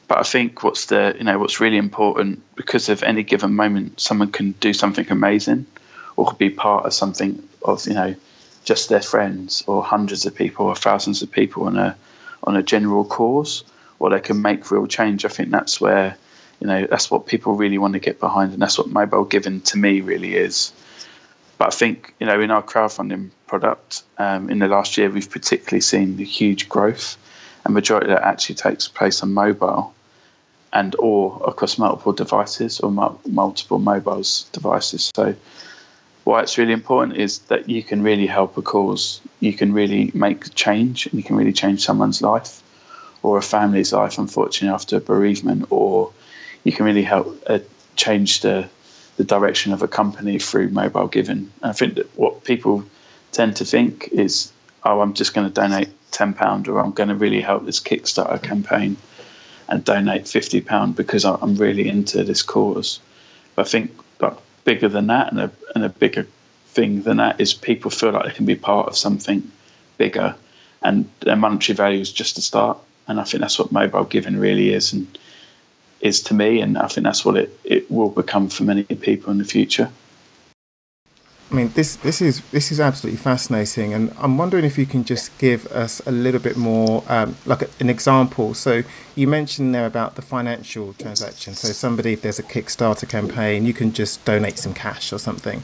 But 0.08 0.20
I 0.20 0.24
think 0.24 0.64
what's 0.64 0.86
the 0.86 1.16
you 1.18 1.24
know 1.24 1.40
what's 1.40 1.60
really 1.60 1.78
important 1.78 2.42
because 2.56 2.90
of 2.90 3.04
any 3.04 3.24
given 3.24 3.56
moment, 3.56 4.00
someone 4.00 4.32
can 4.32 4.52
do 4.54 4.74
something 4.74 5.10
amazing, 5.10 5.66
or 6.16 6.32
be 6.34 6.50
part 6.50 6.86
of 6.86 6.94
something 6.94 7.42
of 7.64 7.86
you 7.88 7.94
know 7.94 8.16
just 8.64 8.90
their 8.90 9.02
friends 9.02 9.64
or 9.68 9.84
hundreds 9.84 10.26
of 10.26 10.36
people 10.36 10.68
or 10.68 10.76
thousands 10.76 11.22
of 11.22 11.32
people 11.32 11.64
on 11.64 11.78
a 11.78 11.96
on 12.44 12.56
a 12.56 12.64
general 12.64 13.06
cause, 13.06 13.64
or 14.00 14.10
they 14.10 14.20
can 14.20 14.42
make 14.42 14.70
real 14.72 14.88
change. 14.88 15.26
I 15.26 15.30
think 15.30 15.50
that's 15.50 15.80
where 15.80 16.18
you 16.60 16.68
know 16.68 16.88
that's 16.88 17.12
what 17.12 17.26
people 17.26 17.56
really 17.56 17.78
want 17.78 17.94
to 17.94 18.00
get 18.00 18.20
behind, 18.20 18.54
and 18.54 18.62
that's 18.62 18.78
what 18.78 18.90
mobile 18.90 19.26
giving 19.26 19.62
to 19.62 19.78
me 19.78 20.02
really 20.02 20.36
is. 20.36 20.72
But 21.58 21.68
I 21.68 21.72
think 21.72 22.14
you 22.20 22.26
know 22.26 22.40
in 22.40 22.52
our 22.52 22.64
crowdfunding 22.64 23.32
product 23.48 24.04
um, 24.18 24.50
in 24.50 24.60
the 24.60 24.68
last 24.68 24.98
year, 24.98 25.10
we've 25.10 25.30
particularly 25.30 25.82
seen 25.82 26.18
the 26.18 26.24
huge 26.24 26.70
growth, 26.70 27.18
and 27.66 27.74
majority 27.74 28.12
of 28.12 28.18
that 28.18 28.26
actually 28.26 28.56
takes 28.56 28.88
place 28.88 29.22
on 29.24 29.34
mobile, 29.34 29.94
and 30.72 30.96
or 31.00 31.42
across 31.46 31.78
multiple 31.78 32.14
devices 32.14 32.80
or 32.80 32.92
multiple 33.26 33.80
mobiles 33.80 34.46
devices. 34.54 35.12
So 35.16 35.36
why 36.24 36.42
it's 36.42 36.58
really 36.58 36.72
important 36.72 37.18
is 37.18 37.40
that 37.40 37.70
you 37.70 37.84
can 37.84 38.02
really 38.02 38.28
help 38.28 38.58
a 38.58 38.62
cause. 38.62 39.20
You 39.42 39.52
can 39.52 39.74
really 39.74 40.12
make 40.14 40.56
change, 40.56 41.08
and 41.08 41.16
you 41.16 41.24
can 41.24 41.36
really 41.36 41.54
change 41.54 41.84
someone's 41.84 42.22
life 42.22 42.63
or 43.24 43.38
a 43.38 43.42
family's 43.42 43.94
life, 43.94 44.20
unfortunately, 44.20 44.74
after 44.74 44.98
a 44.98 45.02
bereavement, 45.02 45.68
or 45.70 46.12
you 46.64 46.72
can 46.72 46.86
really 46.86 47.04
help 47.04 47.44
uh, 47.48 47.60
change 47.96 48.42
the 48.42 48.70
the 49.16 49.24
direction 49.24 49.74
of 49.74 49.84
a 49.84 49.88
company 49.88 50.40
through 50.40 50.70
mobile 50.70 51.08
giving. 51.08 51.52
And 51.62 51.70
I 51.70 51.72
think 51.72 51.96
that 51.96 52.18
what 52.18 52.44
people 52.44 52.84
tend 53.32 53.58
to 53.58 53.66
think 53.66 54.10
is, 54.12 54.52
oh, 54.84 55.02
I'm 55.02 55.14
just 55.14 55.36
going 55.36 55.48
to 55.48 55.54
donate 55.54 55.90
ten 56.12 56.34
pound, 56.34 56.68
or 56.68 56.80
I'm 56.80 56.92
going 56.92 57.10
to 57.10 57.16
really 57.16 57.42
help 57.42 57.66
this 57.66 57.80
Kickstarter 57.80 58.42
campaign 58.42 58.98
and 59.70 59.84
donate 59.84 60.28
fifty 60.28 60.62
pound 60.62 60.96
because 60.96 61.26
I'm 61.26 61.56
really 61.56 61.88
into 61.88 62.24
this 62.24 62.44
cause. 62.44 63.00
But 63.56 63.68
I 63.68 63.70
think 63.70 63.92
like 64.20 64.38
bigger 64.66 64.90
than 64.90 65.08
that 65.08 65.32
and 65.32 65.40
a, 65.40 65.52
and 65.76 65.84
a 65.84 65.90
bigger 65.90 66.28
thing 66.68 67.04
than 67.04 67.18
that 67.18 67.40
is 67.40 67.54
people 67.54 67.92
feel 67.92 68.12
like 68.12 68.26
they 68.26 68.32
can 68.32 68.46
be 68.46 68.56
part 68.56 68.88
of 68.88 68.98
something 68.98 69.52
bigger 69.98 70.36
and 70.82 71.10
their 71.22 71.36
monetary 71.36 71.76
value 71.76 72.00
is 72.00 72.12
just 72.12 72.38
a 72.38 72.42
start. 72.42 72.78
And 73.08 73.20
I 73.20 73.24
think 73.24 73.42
that's 73.42 73.60
what 73.60 73.72
mobile 73.72 74.06
giving 74.06 74.38
really 74.38 74.74
is 74.74 74.94
and 74.94 75.18
is 76.02 76.22
to 76.24 76.34
me. 76.34 76.62
And 76.62 76.78
I 76.78 76.88
think 76.88 77.06
that's 77.06 77.26
what 77.26 77.36
it, 77.38 77.60
it 77.64 77.90
will 77.90 78.10
become 78.10 78.50
for 78.50 78.64
many 78.64 78.84
people 78.84 79.32
in 79.32 79.38
the 79.38 79.46
future. 79.46 79.90
I 81.54 81.56
mean, 81.56 81.72
this 81.76 81.98
this 81.98 82.20
is 82.20 82.42
this 82.50 82.72
is 82.72 82.80
absolutely 82.80 83.18
fascinating, 83.18 83.94
and 83.94 84.12
I'm 84.18 84.40
wondering 84.40 84.66
if 84.66 84.76
you 84.76 84.88
can 84.88 85.04
just 85.04 85.38
give 85.38 85.68
us 85.68 86.02
a 86.08 86.12
little 86.12 86.40
bit 86.40 86.58
more, 86.58 87.04
um, 87.08 87.36
like 87.46 87.62
a, 87.62 87.68
an 87.80 87.92
example. 87.92 88.56
So 88.56 88.82
you 89.14 89.28
mentioned 89.28 89.76
there 89.76 89.86
about 89.86 90.16
the 90.16 90.24
financial 90.24 90.94
transaction. 90.94 91.54
So 91.54 91.68
somebody, 91.68 92.14
if 92.14 92.24
there's 92.24 92.40
a 92.40 92.44
Kickstarter 92.44 93.08
campaign, 93.08 93.68
you 93.68 93.74
can 93.74 93.94
just 93.94 94.26
donate 94.26 94.58
some 94.58 94.74
cash 94.74 95.14
or 95.14 95.20
something. 95.20 95.64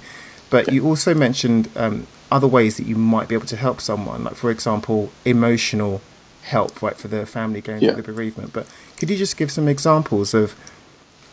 But 0.51 0.71
you 0.71 0.85
also 0.85 1.15
mentioned 1.15 1.69
um, 1.75 2.05
other 2.31 2.47
ways 2.47 2.77
that 2.77 2.85
you 2.85 2.95
might 2.95 3.27
be 3.27 3.33
able 3.33 3.47
to 3.47 3.57
help 3.57 3.81
someone, 3.81 4.25
like 4.25 4.35
for 4.35 4.51
example, 4.51 5.11
emotional 5.25 6.01
help, 6.43 6.81
right, 6.81 6.95
for 6.95 7.07
the 7.07 7.25
family 7.25 7.61
going 7.61 7.81
yeah. 7.81 7.93
through 7.93 8.03
the 8.03 8.11
bereavement. 8.13 8.53
But 8.53 8.67
could 8.97 9.09
you 9.09 9.17
just 9.17 9.37
give 9.37 9.51
some 9.51 9.67
examples 9.67 10.33
of 10.33 10.55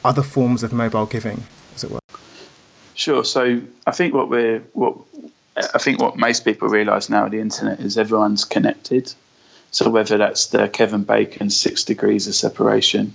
other 0.04 0.22
forms 0.22 0.62
of 0.62 0.72
mobile 0.72 1.06
giving, 1.06 1.44
as 1.74 1.84
it 1.84 1.90
were? 1.90 2.00
Sure. 2.94 3.24
So 3.24 3.60
I 3.86 3.90
think 3.90 4.14
what 4.14 4.30
we're 4.30 4.60
what 4.72 4.96
I 5.56 5.78
think 5.78 6.00
what 6.00 6.16
most 6.16 6.44
people 6.44 6.68
realise 6.68 7.08
now 7.08 7.28
the 7.28 7.40
internet 7.40 7.80
is 7.80 7.98
everyone's 7.98 8.44
connected. 8.44 9.12
So 9.70 9.90
whether 9.90 10.16
that's 10.16 10.46
the 10.46 10.68
Kevin 10.68 11.02
Bacon 11.02 11.50
six 11.50 11.84
degrees 11.84 12.26
of 12.26 12.34
separation, 12.34 13.14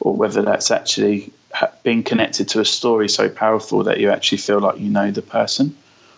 or 0.00 0.14
whether 0.14 0.42
that's 0.42 0.70
actually 0.70 1.32
being 1.82 2.02
connected 2.02 2.48
to 2.48 2.60
a 2.60 2.64
story 2.64 3.08
so 3.08 3.28
powerful 3.28 3.84
that 3.84 4.00
you 4.00 4.10
actually 4.10 4.38
feel 4.38 4.60
like 4.60 4.78
you 4.78 4.88
know 4.88 5.10
the 5.10 5.22
person, 5.22 5.76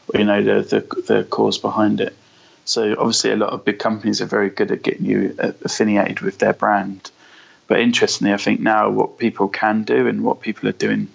or 0.09 0.21
you 0.21 0.26
know 0.26 0.43
the 0.43 0.62
the, 0.62 1.02
the 1.02 1.25
cause 1.25 1.59
behind 1.59 2.00
it. 2.00 2.17
So 2.64 2.95
obviously, 2.99 3.33
a 3.33 3.37
lot 3.37 3.50
of 3.50 3.64
big 3.64 3.78
companies 3.78 4.21
are 4.21 4.26
very 4.26 4.50
good 4.50 4.71
at 4.71 4.83
getting 4.83 5.07
you 5.07 5.35
uh, 5.38 5.52
affiliated 5.64 6.21
with 6.21 6.38
their 6.38 6.52
brand. 6.52 7.11
But 7.66 7.81
interestingly, 7.81 8.33
I 8.33 8.37
think 8.37 8.61
now 8.61 8.90
what 8.90 9.19
people 9.19 9.49
can 9.49 9.83
do 9.83 10.07
and 10.07 10.23
what 10.23 10.40
people 10.40 10.69
are 10.69 10.73
doing 10.73 11.09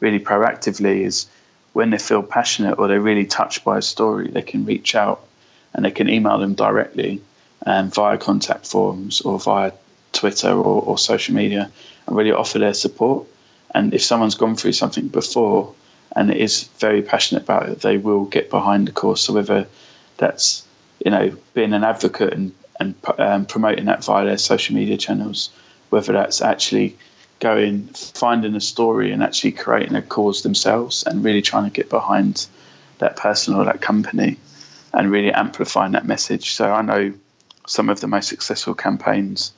really 0.00 0.18
proactively 0.18 1.02
is 1.02 1.26
when 1.72 1.90
they 1.90 1.98
feel 1.98 2.22
passionate 2.22 2.78
or 2.78 2.88
they're 2.88 3.00
really 3.00 3.26
touched 3.26 3.64
by 3.64 3.78
a 3.78 3.82
story, 3.82 4.28
they 4.28 4.42
can 4.42 4.64
reach 4.64 4.94
out 4.94 5.24
and 5.74 5.84
they 5.84 5.90
can 5.90 6.08
email 6.08 6.38
them 6.38 6.54
directly 6.54 7.20
um, 7.66 7.90
via 7.90 8.18
contact 8.18 8.66
forms 8.66 9.20
or 9.20 9.38
via 9.38 9.72
Twitter 10.12 10.50
or, 10.50 10.82
or 10.82 10.98
social 10.98 11.34
media 11.34 11.70
and 12.06 12.16
really 12.16 12.32
offer 12.32 12.58
their 12.58 12.74
support. 12.74 13.26
And 13.74 13.94
if 13.94 14.02
someone's 14.02 14.34
gone 14.34 14.56
through 14.56 14.72
something 14.72 15.08
before 15.08 15.74
and 16.16 16.32
is 16.32 16.64
very 16.78 17.02
passionate 17.02 17.42
about 17.42 17.68
it, 17.68 17.80
they 17.82 17.98
will 17.98 18.24
get 18.24 18.50
behind 18.50 18.88
the 18.88 18.92
cause. 18.92 19.20
So 19.20 19.34
whether 19.34 19.66
that's 20.16 20.64
you 21.04 21.10
know 21.10 21.36
being 21.54 21.72
an 21.72 21.84
advocate 21.84 22.32
and 22.32 22.52
and 22.80 22.94
um, 23.18 23.46
promoting 23.46 23.86
that 23.86 24.04
via 24.04 24.24
their 24.24 24.38
social 24.38 24.74
media 24.74 24.96
channels, 24.96 25.50
whether 25.90 26.12
that's 26.12 26.40
actually 26.40 26.96
going 27.40 27.84
finding 27.88 28.54
a 28.54 28.60
story 28.60 29.12
and 29.12 29.22
actually 29.22 29.52
creating 29.52 29.94
a 29.94 30.02
cause 30.02 30.42
themselves 30.42 31.02
and 31.04 31.24
really 31.24 31.42
trying 31.42 31.64
to 31.64 31.70
get 31.70 31.88
behind 31.88 32.46
that 32.98 33.16
person 33.16 33.54
or 33.54 33.64
that 33.64 33.80
company 33.80 34.36
and 34.92 35.10
really 35.10 35.32
amplifying 35.32 35.92
that 35.92 36.06
message. 36.06 36.52
So 36.52 36.72
I 36.72 36.82
know 36.82 37.12
some 37.66 37.88
of 37.90 38.00
the 38.00 38.06
most 38.06 38.28
successful 38.28 38.74
campaigns 38.74 39.52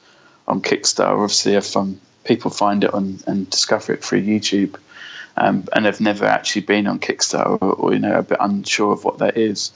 on 0.47 0.61
Kickstarter 0.61 1.23
obviously 1.23 1.57
are 1.57 1.63
from 1.63 2.01
people 2.25 2.51
find 2.51 2.85
it 2.85 2.93
on 2.93 3.21
and 3.27 3.49
discover 3.49 3.93
it 3.93 4.05
through 4.05 4.23
YouTube. 4.23 4.77
Um, 5.37 5.65
and 5.73 5.87
have 5.87 6.01
never 6.01 6.27
actually 6.27 6.63
been 6.63 6.89
on 6.89 6.99
Kickstarter 6.99 7.63
or, 7.63 7.73
or, 7.73 7.93
you 7.95 8.01
know 8.01 8.19
a 8.19 8.23
bit 8.23 8.39
unsure 8.41 8.93
of 8.93 9.05
what 9.05 9.19
that 9.19 9.39
is. 9.39 9.71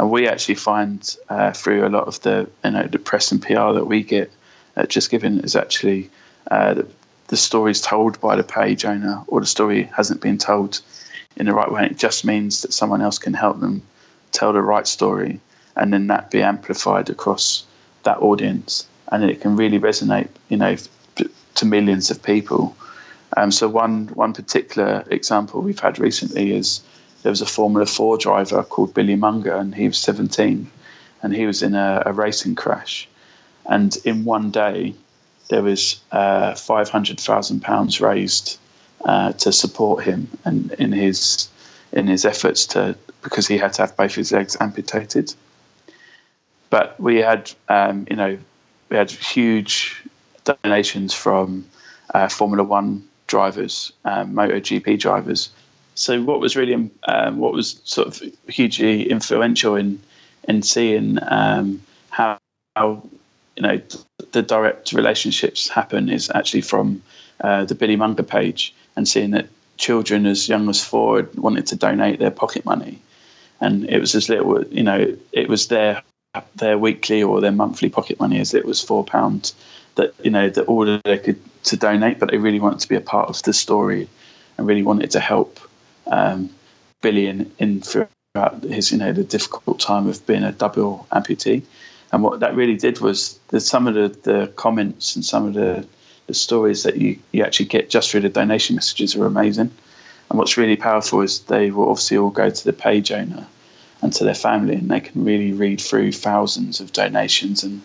And 0.00 0.10
we 0.10 0.26
actually 0.26 0.54
find 0.54 1.16
uh, 1.28 1.52
through 1.52 1.86
a 1.86 1.90
lot 1.90 2.04
of 2.04 2.22
the 2.22 2.48
you 2.64 2.70
know 2.70 2.84
the 2.84 2.98
press 2.98 3.32
and 3.32 3.42
PR 3.42 3.74
that 3.74 3.84
we 3.84 4.02
get 4.02 4.32
at 4.74 4.88
Just 4.88 5.10
Giving 5.10 5.40
is 5.40 5.54
actually 5.54 6.08
uh, 6.50 6.84
the 7.26 7.36
story's 7.36 7.82
told 7.82 8.18
by 8.18 8.36
the 8.36 8.42
page 8.42 8.86
owner 8.86 9.22
or 9.26 9.40
the 9.40 9.46
story 9.46 9.82
hasn't 9.94 10.22
been 10.22 10.38
told 10.38 10.80
in 11.36 11.44
the 11.44 11.52
right 11.52 11.70
way. 11.70 11.84
It 11.84 11.98
just 11.98 12.24
means 12.24 12.62
that 12.62 12.72
someone 12.72 13.02
else 13.02 13.18
can 13.18 13.34
help 13.34 13.60
them 13.60 13.82
tell 14.32 14.54
the 14.54 14.62
right 14.62 14.86
story 14.86 15.38
and 15.76 15.92
then 15.92 16.06
that 16.06 16.30
be 16.30 16.40
amplified 16.40 17.10
across 17.10 17.66
that 18.04 18.22
audience 18.22 18.86
and 19.12 19.22
it 19.22 19.42
can 19.42 19.54
really 19.54 19.78
resonate, 19.78 20.28
you 20.48 20.56
know, 20.56 20.76
to 21.56 21.66
millions 21.66 22.10
of 22.10 22.22
people. 22.22 22.74
Um, 23.36 23.52
so 23.52 23.68
one 23.68 24.06
one 24.14 24.32
particular 24.32 25.04
example 25.10 25.60
we've 25.60 25.78
had 25.78 25.98
recently 25.98 26.52
is 26.54 26.80
there 27.22 27.30
was 27.30 27.40
a 27.40 27.46
Formula 27.46 27.86
Four 27.86 28.18
driver 28.18 28.62
called 28.62 28.94
Billy 28.94 29.16
Monger, 29.16 29.54
and 29.54 29.74
he 29.74 29.86
was 29.86 29.98
17, 29.98 30.70
and 31.22 31.34
he 31.34 31.46
was 31.46 31.62
in 31.62 31.74
a, 31.74 32.02
a 32.06 32.12
racing 32.12 32.54
crash, 32.54 33.08
and 33.66 33.96
in 34.04 34.24
one 34.24 34.50
day 34.50 34.94
there 35.48 35.62
was 35.62 36.00
uh, 36.12 36.54
five 36.54 36.88
hundred 36.88 37.20
thousand 37.20 37.60
pounds 37.60 38.00
raised 38.00 38.58
uh, 39.04 39.32
to 39.32 39.52
support 39.52 40.04
him 40.04 40.28
and 40.44 40.72
in 40.72 40.92
his 40.92 41.48
in 41.92 42.06
his 42.06 42.24
efforts 42.24 42.66
to 42.66 42.96
because 43.22 43.46
he 43.46 43.58
had 43.58 43.72
to 43.74 43.82
have 43.82 43.96
both 43.96 44.14
his 44.14 44.32
legs 44.32 44.56
amputated. 44.60 45.34
But 46.70 46.98
we 47.00 47.16
had 47.16 47.52
um, 47.68 48.06
you 48.08 48.16
know 48.16 48.38
we 48.88 48.96
had 48.96 49.10
huge 49.10 50.02
donations 50.44 51.12
from 51.12 51.66
uh, 52.14 52.28
Formula 52.28 52.62
One 52.62 53.08
drivers, 53.26 53.92
um, 54.04 54.34
MotoGP 54.34 54.98
drivers. 54.98 55.50
So 56.00 56.22
what 56.22 56.40
was 56.40 56.56
really 56.56 56.90
um, 57.04 57.38
what 57.38 57.52
was 57.52 57.78
sort 57.84 58.08
of 58.08 58.22
hugely 58.48 59.10
influential 59.10 59.76
in 59.76 60.00
in 60.48 60.62
seeing 60.62 61.18
um, 61.20 61.82
how, 62.08 62.38
how 62.74 63.02
you 63.54 63.62
know 63.62 63.82
the 64.32 64.40
direct 64.40 64.94
relationships 64.94 65.68
happen 65.68 66.08
is 66.08 66.30
actually 66.34 66.62
from 66.62 67.02
uh, 67.42 67.66
the 67.66 67.74
Billy 67.74 67.96
Monger 67.96 68.22
page 68.22 68.74
and 68.96 69.06
seeing 69.06 69.32
that 69.32 69.48
children 69.76 70.24
as 70.24 70.48
young 70.48 70.70
as 70.70 70.82
four 70.82 71.28
wanted 71.34 71.66
to 71.66 71.76
donate 71.76 72.18
their 72.18 72.30
pocket 72.30 72.64
money, 72.64 72.98
and 73.60 73.84
it 73.90 74.00
was 74.00 74.14
as 74.14 74.30
little 74.30 74.64
you 74.68 74.82
know 74.82 75.14
it 75.32 75.50
was 75.50 75.68
their 75.68 76.02
their 76.56 76.78
weekly 76.78 77.22
or 77.22 77.42
their 77.42 77.52
monthly 77.52 77.90
pocket 77.90 78.18
money 78.18 78.40
as 78.40 78.54
it 78.54 78.64
was 78.64 78.80
four 78.80 79.04
pounds 79.04 79.54
that 79.96 80.14
you 80.24 80.30
know 80.30 80.48
that 80.48 80.64
all 80.64 80.98
they 81.04 81.18
could 81.18 81.38
to 81.64 81.76
donate, 81.76 82.18
but 82.18 82.30
they 82.30 82.38
really 82.38 82.60
wanted 82.60 82.80
to 82.80 82.88
be 82.88 82.96
a 82.96 83.02
part 83.02 83.28
of 83.28 83.42
the 83.42 83.52
story 83.52 84.08
and 84.56 84.66
really 84.66 84.82
wanted 84.82 85.10
to 85.10 85.20
help 85.20 85.60
um, 86.10 86.50
Billy 87.00 87.26
in, 87.26 87.50
in 87.58 87.80
throughout 87.80 88.62
his 88.62 88.92
you 88.92 88.98
know 88.98 89.12
the 89.12 89.24
difficult 89.24 89.80
time 89.80 90.06
of 90.08 90.26
being 90.26 90.44
a 90.44 90.52
double 90.52 91.06
amputee. 91.10 91.62
And 92.12 92.22
what 92.22 92.40
that 92.40 92.54
really 92.54 92.76
did 92.76 93.00
was 93.00 93.38
that 93.48 93.60
some 93.60 93.86
of 93.86 93.94
the, 93.94 94.08
the 94.30 94.52
comments 94.56 95.14
and 95.14 95.24
some 95.24 95.46
of 95.46 95.54
the, 95.54 95.86
the 96.26 96.34
stories 96.34 96.82
that 96.82 96.96
you, 96.96 97.18
you 97.30 97.44
actually 97.44 97.66
get 97.66 97.88
just 97.88 98.10
through 98.10 98.22
the 98.22 98.28
donation 98.28 98.74
messages 98.74 99.14
are 99.14 99.26
amazing. 99.26 99.70
And 100.28 100.38
what's 100.38 100.56
really 100.56 100.76
powerful 100.76 101.20
is 101.20 101.40
they 101.40 101.70
will 101.70 101.88
obviously 101.88 102.18
all 102.18 102.30
go 102.30 102.50
to 102.50 102.64
the 102.64 102.72
page 102.72 103.12
owner 103.12 103.46
and 104.02 104.12
to 104.14 104.24
their 104.24 104.34
family, 104.34 104.74
and 104.74 104.90
they 104.90 105.00
can 105.00 105.24
really 105.24 105.52
read 105.52 105.80
through 105.80 106.12
thousands 106.12 106.80
of 106.80 106.92
donations 106.92 107.62
and 107.64 107.82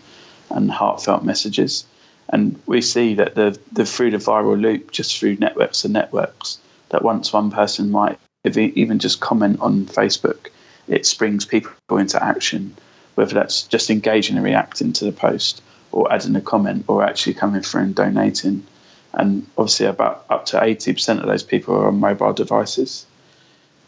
and 0.49 0.69
heartfelt 0.69 1.23
messages. 1.23 1.85
And 2.29 2.59
we 2.65 2.81
see 2.81 3.15
that 3.15 3.35
the 3.35 3.59
the 3.71 3.85
through 3.85 4.11
the 4.11 4.17
viral 4.17 4.59
loop, 4.59 4.91
just 4.91 5.17
through 5.17 5.37
networks 5.37 5.83
and 5.83 5.93
networks, 5.93 6.59
that 6.89 7.03
once 7.03 7.33
one 7.33 7.51
person 7.51 7.91
might 7.91 8.19
even 8.43 8.99
just 8.99 9.19
comment 9.19 9.59
on 9.59 9.85
Facebook, 9.85 10.49
it 10.87 11.05
springs 11.05 11.45
people 11.45 11.97
into 11.97 12.23
action, 12.23 12.75
whether 13.15 13.33
that's 13.33 13.63
just 13.63 13.89
engaging 13.89 14.35
and 14.35 14.45
reacting 14.45 14.93
to 14.93 15.05
the 15.05 15.11
post, 15.11 15.61
or 15.91 16.11
adding 16.11 16.35
a 16.35 16.41
comment, 16.41 16.85
or 16.87 17.03
actually 17.03 17.33
coming 17.33 17.61
through 17.61 17.81
and 17.81 17.95
donating. 17.95 18.65
And 19.13 19.47
obviously, 19.57 19.85
about 19.87 20.25
up 20.29 20.45
to 20.47 20.63
eighty 20.63 20.93
percent 20.93 21.21
of 21.21 21.25
those 21.25 21.43
people 21.43 21.75
are 21.75 21.87
on 21.87 21.99
mobile 21.99 22.33
devices. 22.33 23.05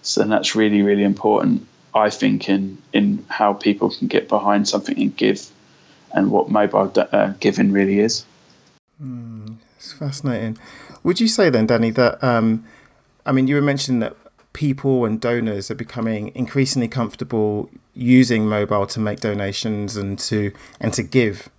So 0.02 0.24
that's 0.24 0.56
really, 0.56 0.82
really 0.82 1.04
important, 1.04 1.68
I 1.94 2.10
think, 2.10 2.48
in 2.50 2.78
in 2.94 3.26
how 3.28 3.54
people 3.54 3.90
can 3.90 4.08
get 4.08 4.30
behind 4.30 4.68
something 4.68 4.98
and 4.98 5.16
give, 5.16 5.50
and 6.14 6.32
what 6.32 6.50
mobile 6.50 6.92
uh, 6.96 7.34
giving 7.40 7.74
really 7.74 8.00
is. 8.00 8.26
Mm, 9.04 9.58
it's 9.76 9.94
fascinating. 9.94 10.58
Would 11.04 11.20
you 11.20 11.28
say 11.28 11.50
then, 11.50 11.68
Danny, 11.68 11.92
that 11.92 12.24
um, 12.24 12.64
I 13.28 13.34
mean, 13.34 13.48
you 13.48 13.56
were 13.56 13.62
mentioning 13.62 14.00
that 14.00 14.16
people 14.54 15.06
and 15.06 15.20
donors 15.22 15.70
are 15.70 15.76
becoming 15.76 16.32
increasingly 16.34 16.88
comfortable 16.88 17.70
using 17.94 18.48
mobile 18.48 18.88
to 18.88 19.00
make 19.00 19.20
donations 19.20 19.98
and 19.98 20.18
to 20.18 20.52
and 20.80 20.94
to 20.94 21.04
give. 21.04 21.50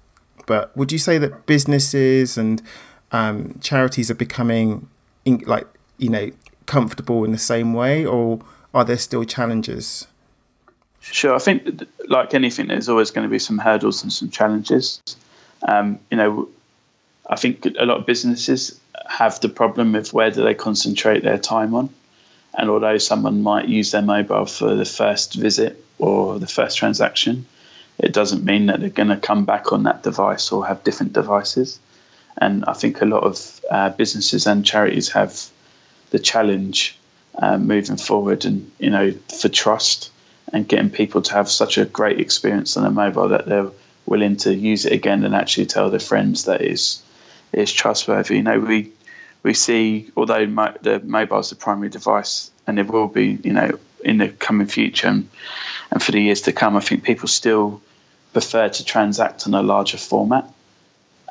But 0.47 0.75
would 0.77 0.91
you 0.91 0.99
say 0.99 1.19
that 1.19 1.45
businesses 1.47 2.39
and 2.39 2.63
um, 3.13 3.59
charities 3.61 4.11
are 4.11 4.15
becoming 4.15 4.89
in, 5.27 5.39
like 5.47 5.67
you 5.99 6.09
know 6.09 6.31
comfortable 6.65 7.23
in 7.25 7.33
the 7.33 7.39
same 7.39 7.75
way, 7.75 8.05
or 8.05 8.41
are 8.73 8.85
there 8.85 8.99
still 8.99 9.25
challenges? 9.25 10.07
Sure, 11.01 11.35
I 11.35 11.39
think 11.39 11.83
like 12.09 12.33
anything, 12.33 12.69
there's 12.69 12.89
always 12.89 13.11
going 13.11 13.27
to 13.27 13.31
be 13.31 13.39
some 13.39 13.59
hurdles 13.59 14.03
and 14.03 14.13
some 14.13 14.31
challenges. 14.31 15.03
Um, 15.67 15.99
you 16.11 16.17
know, 16.17 16.49
I 17.29 17.37
think 17.37 17.67
a 17.67 17.85
lot 17.85 17.99
of 17.99 18.07
businesses 18.07 18.81
have 19.07 19.41
the 19.41 19.49
problem 19.49 19.95
of 19.95 20.13
where 20.13 20.31
do 20.31 20.43
they 20.43 20.55
concentrate 20.55 21.23
their 21.23 21.39
time 21.39 21.75
on. 21.75 21.91
And 22.57 22.71
although 22.71 22.99
someone 22.99 23.43
might 23.43 23.69
use 23.69 23.91
their 23.91 24.03
mobile 24.03 24.47
for 24.47 24.75
the 24.75 24.85
first 24.85 25.35
visit 25.35 25.85
or 25.99 26.39
the 26.39 26.47
first 26.47 26.79
transaction, 26.79 27.47
it 27.99 28.13
doesn't 28.13 28.45
mean 28.45 28.67
that 28.67 28.81
they're 28.81 28.91
going 28.91 29.09
to 29.09 29.17
come 29.17 29.45
back 29.45 29.73
on 29.73 29.85
that 29.85 30.03
device 30.03 30.51
or 30.53 30.67
have 30.67 30.85
different 30.85 31.13
devices. 31.13 31.79
And 32.37 32.65
I 32.67 32.73
think 32.73 33.01
a 33.01 33.05
lot 33.05 33.25
of 33.25 33.61
uh, 33.71 33.91
businesses 33.91 34.47
and 34.47 34.65
charities 34.65 35.11
have 35.11 35.49
the 36.11 36.19
challenge 36.19 36.97
uh, 37.35 37.59
moving 37.59 37.97
forward 37.97 38.45
and, 38.45 38.71
you 38.79 38.91
know, 38.91 39.13
for 39.41 39.49
trust 39.49 40.11
and 40.53 40.67
getting 40.67 40.91
people 40.91 41.23
to 41.23 41.35
have 41.35 41.51
such 41.51 41.79
a 41.79 41.85
great 41.85 42.21
experience 42.21 42.77
on 42.77 42.87
a 42.87 42.91
mobile 42.91 43.29
that 43.29 43.47
they're 43.47 43.71
willing 44.07 44.37
to 44.37 44.55
use 44.55 44.87
it 44.87 44.93
again 44.93 45.25
and 45.25 45.35
actually 45.35 45.67
tell 45.67 45.91
their 45.91 46.01
friends 46.01 46.45
that 46.45 46.63
is 46.63 47.03
is 47.53 47.73
trustworthy. 47.73 48.37
You 48.37 48.43
know, 48.43 48.61
we 48.61 48.91
we 49.43 49.55
see 49.55 50.11
although 50.17 50.47
mo- 50.47 50.75
the 50.83 51.01
mobile 51.01 51.39
is 51.39 51.51
the 51.51 51.57
primary 51.57 51.89
device, 51.89 52.51
and 52.67 52.79
it 52.79 52.87
will 52.89 53.09
be, 53.09 53.39
you 53.43 53.53
know, 53.53 53.79
in 54.05 54.19
the 54.19 54.29
coming 54.29 54.67
future 54.67 55.09
and, 55.09 55.29
and 55.91 56.03
for 56.03 56.13
the 56.13 56.21
years 56.21 56.43
to 56.43 56.53
come, 56.53 56.77
I 56.77 56.81
think 56.81 57.03
people 57.03 57.29
still 57.29 57.81
prefer 58.33 58.69
to 58.69 58.85
transact 58.85 59.47
on 59.47 59.55
a 59.55 59.63
larger 59.63 59.99
format, 59.99 60.45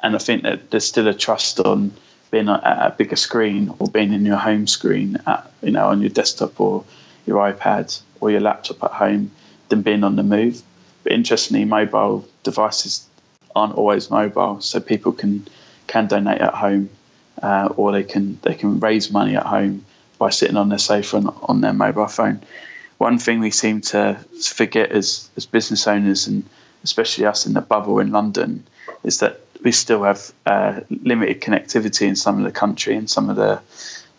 and 0.03 0.15
I 0.15 0.19
think 0.19 0.43
that 0.43 0.71
there's 0.71 0.85
still 0.85 1.07
a 1.07 1.13
trust 1.13 1.59
on 1.59 1.93
being 2.31 2.49
at 2.49 2.63
a 2.63 2.93
bigger 2.97 3.15
screen 3.15 3.73
or 3.79 3.87
being 3.87 4.11
in 4.13 4.25
your 4.25 4.37
home 4.37 4.67
screen, 4.67 5.17
at, 5.25 5.49
you 5.61 5.71
know, 5.71 5.87
on 5.87 6.01
your 6.01 6.09
desktop 6.09 6.59
or 6.59 6.83
your 7.25 7.37
iPad 7.37 7.99
or 8.19 8.31
your 8.31 8.41
laptop 8.41 8.83
at 8.83 8.91
home 8.91 9.31
than 9.69 9.81
being 9.81 10.03
on 10.03 10.15
the 10.15 10.23
move. 10.23 10.61
But 11.03 11.13
interestingly, 11.13 11.63
mobile 11.65 12.27
devices 12.43 13.07
aren't 13.55 13.75
always 13.75 14.09
mobile, 14.09 14.59
so 14.61 14.79
people 14.79 15.13
can 15.13 15.47
can 15.87 16.07
donate 16.07 16.41
at 16.41 16.53
home, 16.53 16.89
uh, 17.41 17.69
or 17.75 17.91
they 17.91 18.03
can 18.03 18.39
they 18.43 18.53
can 18.53 18.79
raise 18.79 19.11
money 19.11 19.35
at 19.35 19.45
home 19.45 19.85
by 20.17 20.29
sitting 20.29 20.57
on 20.57 20.69
their 20.69 20.77
sofa 20.77 21.17
on, 21.17 21.27
on 21.43 21.61
their 21.61 21.73
mobile 21.73 22.07
phone. 22.07 22.41
One 22.97 23.19
thing 23.19 23.39
we 23.39 23.51
seem 23.51 23.81
to 23.81 24.17
forget 24.41 24.91
as 24.91 25.29
as 25.37 25.45
business 25.45 25.87
owners, 25.87 26.27
and 26.27 26.43
especially 26.83 27.25
us 27.25 27.45
in 27.45 27.53
the 27.53 27.61
bubble 27.61 27.99
in 27.99 28.11
London, 28.11 28.65
is 29.03 29.19
that 29.19 29.41
we 29.63 29.71
still 29.71 30.03
have 30.03 30.31
uh, 30.45 30.81
limited 30.89 31.41
connectivity 31.41 32.07
in 32.07 32.15
some 32.15 32.37
of 32.37 32.43
the 32.43 32.51
country 32.51 32.95
and 32.95 33.09
some 33.09 33.29
of 33.29 33.35
the 33.35 33.61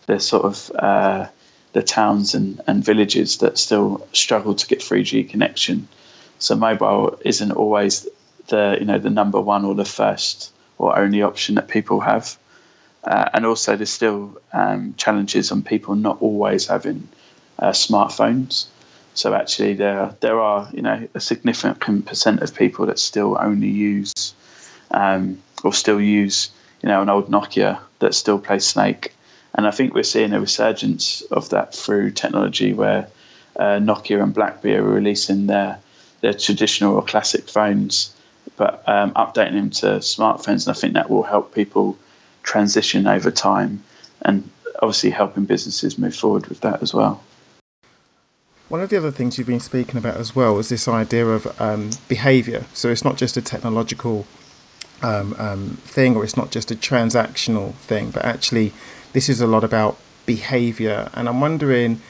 the 0.07 0.19
sort 0.19 0.43
of 0.43 0.71
uh, 0.75 1.27
the 1.73 1.83
towns 1.83 2.33
and, 2.33 2.61
and 2.67 2.83
villages 2.83 3.37
that 3.37 3.57
still 3.57 4.07
struggle 4.11 4.55
to 4.55 4.67
get 4.67 4.79
3G 4.79 5.29
connection. 5.29 5.87
So 6.39 6.55
mobile 6.55 7.19
isn't 7.23 7.51
always 7.51 8.07
the 8.47 8.77
you 8.79 8.85
know 8.85 8.97
the 8.97 9.09
number 9.09 9.39
one 9.39 9.65
or 9.65 9.75
the 9.75 9.85
first 9.85 10.51
or 10.79 10.97
only 10.97 11.21
option 11.21 11.55
that 11.55 11.67
people 11.67 11.99
have. 11.99 12.39
Uh, 13.03 13.29
and 13.33 13.45
also, 13.45 13.75
there's 13.75 13.91
still 13.91 14.41
um, 14.51 14.95
challenges 14.97 15.51
on 15.51 15.61
people 15.61 15.95
not 15.95 16.17
always 16.21 16.67
having 16.67 17.07
uh, 17.59 17.69
smartphones. 17.69 18.65
So 19.13 19.33
actually, 19.33 19.73
there 19.75 20.15
there 20.21 20.39
are 20.39 20.69
you 20.73 20.81
know 20.81 21.07
a 21.13 21.19
significant 21.19 22.05
percent 22.05 22.41
of 22.41 22.55
people 22.55 22.87
that 22.87 22.99
still 22.99 23.37
only 23.39 23.69
use 23.69 24.33
um, 24.91 25.41
or 25.63 25.73
still 25.73 26.01
use 26.01 26.49
you 26.81 26.89
know 26.89 27.01
an 27.01 27.09
old 27.09 27.29
Nokia 27.29 27.79
that 27.99 28.15
still 28.15 28.39
plays 28.39 28.65
Snake. 28.65 29.13
And 29.55 29.65
I 29.65 29.71
think 29.71 29.93
we're 29.93 30.03
seeing 30.03 30.33
a 30.33 30.39
resurgence 30.39 31.21
of 31.31 31.49
that 31.49 31.73
through 31.73 32.11
technology, 32.11 32.73
where 32.73 33.07
uh, 33.55 33.79
Nokia 33.79 34.21
and 34.21 34.33
BlackBerry 34.33 34.75
are 34.75 34.83
releasing 34.83 35.47
their 35.47 35.79
their 36.21 36.33
traditional 36.33 36.95
or 36.95 37.03
classic 37.03 37.49
phones 37.49 38.13
but 38.57 38.83
um, 38.87 39.13
updating 39.13 39.53
them 39.53 39.69
to 39.69 39.85
smartphones. 39.99 40.67
And 40.67 40.75
I 40.75 40.79
think 40.79 40.93
that 40.93 41.09
will 41.09 41.23
help 41.23 41.53
people 41.53 41.97
transition 42.43 43.07
over 43.07 43.31
time 43.31 43.83
and 44.21 44.49
obviously 44.81 45.09
helping 45.09 45.45
businesses 45.45 45.97
move 45.97 46.15
forward 46.15 46.47
with 46.47 46.61
that 46.61 46.81
as 46.81 46.93
well. 46.93 47.23
One 48.69 48.81
of 48.81 48.89
the 48.89 48.97
other 48.97 49.11
things 49.11 49.37
you've 49.37 49.47
been 49.47 49.59
speaking 49.59 49.97
about 49.97 50.17
as 50.17 50.35
well 50.35 50.59
is 50.59 50.69
this 50.69 50.87
idea 50.87 51.25
of 51.25 51.59
um, 51.59 51.89
behavior. 52.07 52.65
So 52.73 52.89
it's 52.89 53.03
not 53.03 53.17
just 53.17 53.35
a 53.35 53.41
technological 53.41 54.27
um, 55.01 55.35
um, 55.39 55.77
thing 55.83 56.15
or 56.15 56.23
it's 56.23 56.37
not 56.37 56.51
just 56.51 56.69
a 56.69 56.75
transactional 56.75 57.73
thing, 57.73 58.11
but 58.11 58.23
actually, 58.23 58.73
this 59.13 59.27
is 59.27 59.41
a 59.41 59.47
lot 59.47 59.63
about 59.63 59.97
behavior. 60.25 61.09
And 61.13 61.27
I'm 61.27 61.41
wondering 61.41 62.01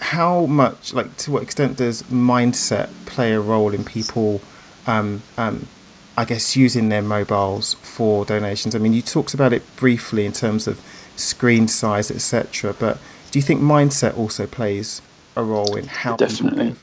how 0.00 0.46
much, 0.46 0.92
like, 0.92 1.16
to 1.18 1.30
what 1.30 1.42
extent 1.42 1.76
does 1.76 2.02
mindset 2.04 2.88
play 3.06 3.32
a 3.32 3.40
role 3.40 3.72
in 3.72 3.84
people? 3.84 4.40
Um, 4.86 5.22
um, 5.36 5.66
I 6.16 6.24
guess, 6.24 6.56
using 6.56 6.88
their 6.88 7.02
mobiles 7.02 7.74
for 7.74 8.24
donations. 8.24 8.74
I 8.74 8.78
mean, 8.78 8.92
you 8.92 9.02
talked 9.02 9.34
about 9.34 9.52
it 9.52 9.62
briefly 9.76 10.24
in 10.24 10.32
terms 10.32 10.66
of 10.66 10.80
screen 11.16 11.68
size, 11.68 12.10
etc. 12.10 12.74
But 12.78 12.98
do 13.30 13.38
you 13.38 13.42
think 13.42 13.60
mindset 13.60 14.16
also 14.16 14.46
plays 14.46 15.02
a 15.34 15.42
role 15.42 15.76
in 15.76 15.86
how 15.86 16.16
definitely, 16.16 16.74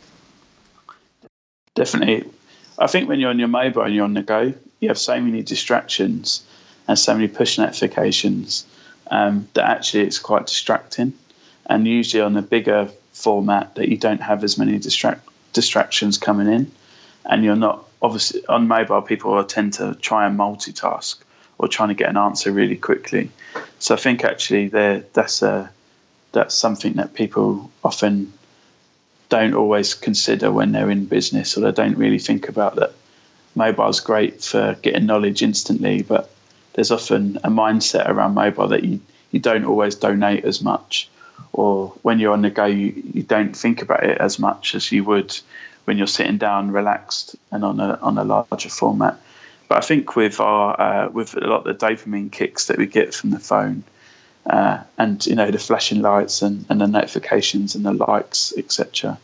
definitely. 1.75 2.29
I 2.77 2.87
think 2.87 3.07
when 3.07 3.19
you're 3.19 3.29
on 3.29 3.39
your 3.39 3.47
mobile 3.47 3.83
and 3.83 3.93
you're 3.93 4.03
on 4.03 4.13
the 4.13 4.23
go, 4.23 4.53
you 4.79 4.87
have 4.89 4.97
so 4.97 5.19
many 5.19 5.41
distractions 5.41 6.45
and 6.87 6.97
so 6.97 7.13
many 7.13 7.27
push 7.27 7.57
notifications 7.57 8.65
um, 9.09 9.47
that 9.53 9.69
actually 9.69 10.03
it's 10.03 10.19
quite 10.19 10.47
distracting. 10.47 11.13
And 11.65 11.87
usually 11.87 12.21
on 12.21 12.35
a 12.35 12.41
bigger 12.41 12.89
format, 13.13 13.75
that 13.75 13.89
you 13.89 13.97
don't 13.97 14.21
have 14.21 14.43
as 14.43 14.57
many 14.57 14.77
distract 14.79 15.27
distractions 15.53 16.17
coming 16.17 16.47
in, 16.47 16.71
and 17.25 17.43
you're 17.43 17.55
not 17.55 17.87
obviously 18.03 18.45
on 18.47 18.67
mobile 18.67 19.01
people 19.01 19.41
tend 19.45 19.73
to 19.73 19.95
try 19.95 20.27
and 20.27 20.37
multitask 20.37 21.15
or 21.57 21.67
trying 21.67 21.89
to 21.89 21.95
get 21.95 22.09
an 22.09 22.17
answer 22.17 22.51
really 22.51 22.75
quickly. 22.75 23.31
So 23.79 23.95
I 23.95 23.97
think 23.97 24.23
actually 24.23 24.67
there 24.67 25.05
that's 25.13 25.41
a 25.41 25.71
that's 26.33 26.53
something 26.53 26.93
that 26.93 27.13
people 27.13 27.71
often 27.83 28.33
don't 29.29 29.53
always 29.53 29.93
consider 29.93 30.51
when 30.51 30.73
they're 30.73 30.89
in 30.89 31.05
business 31.05 31.57
or 31.57 31.61
they 31.61 31.71
don't 31.71 31.97
really 31.97 32.19
think 32.19 32.49
about 32.49 32.75
that 32.75 32.93
mobile's 33.55 33.99
great 33.99 34.43
for 34.43 34.75
getting 34.81 35.05
knowledge 35.05 35.41
instantly, 35.41 36.01
but 36.01 36.29
there's 36.73 36.91
often 36.91 37.37
a 37.37 37.49
mindset 37.49 38.09
around 38.09 38.33
mobile 38.33 38.67
that 38.67 38.83
you, 38.83 38.99
you 39.31 39.39
don't 39.39 39.65
always 39.65 39.95
donate 39.95 40.43
as 40.43 40.61
much 40.61 41.09
or 41.51 41.89
when 42.01 42.19
you're 42.19 42.33
on 42.33 42.41
the 42.41 42.49
go 42.49 42.65
you, 42.65 42.93
you 43.13 43.23
don't 43.23 43.55
think 43.55 43.81
about 43.81 44.03
it 44.03 44.17
as 44.17 44.39
much 44.39 44.75
as 44.75 44.91
you 44.91 45.03
would 45.03 45.39
when 45.85 45.97
you're 45.97 46.07
sitting 46.07 46.37
down, 46.37 46.71
relaxed, 46.71 47.35
and 47.51 47.63
on 47.63 47.79
a 47.79 47.99
on 48.01 48.17
a 48.17 48.23
larger 48.23 48.69
format. 48.69 49.19
But 49.67 49.77
I 49.79 49.81
think 49.81 50.15
with 50.15 50.39
our 50.39 50.79
uh, 50.79 51.09
with 51.09 51.35
a 51.35 51.41
lot 51.41 51.67
of 51.67 51.79
the 51.79 51.85
dopamine 51.85 52.31
kicks 52.31 52.67
that 52.67 52.77
we 52.77 52.85
get 52.85 53.13
from 53.13 53.31
the 53.31 53.39
phone, 53.39 53.83
uh, 54.45 54.83
and 54.97 55.25
you 55.25 55.35
know 55.35 55.51
the 55.51 55.59
flashing 55.59 56.01
lights 56.01 56.41
and, 56.41 56.65
and 56.69 56.81
the 56.81 56.87
notifications 56.87 57.75
and 57.75 57.85
the 57.85 57.93
likes, 57.93 58.53
etc. 58.57 59.17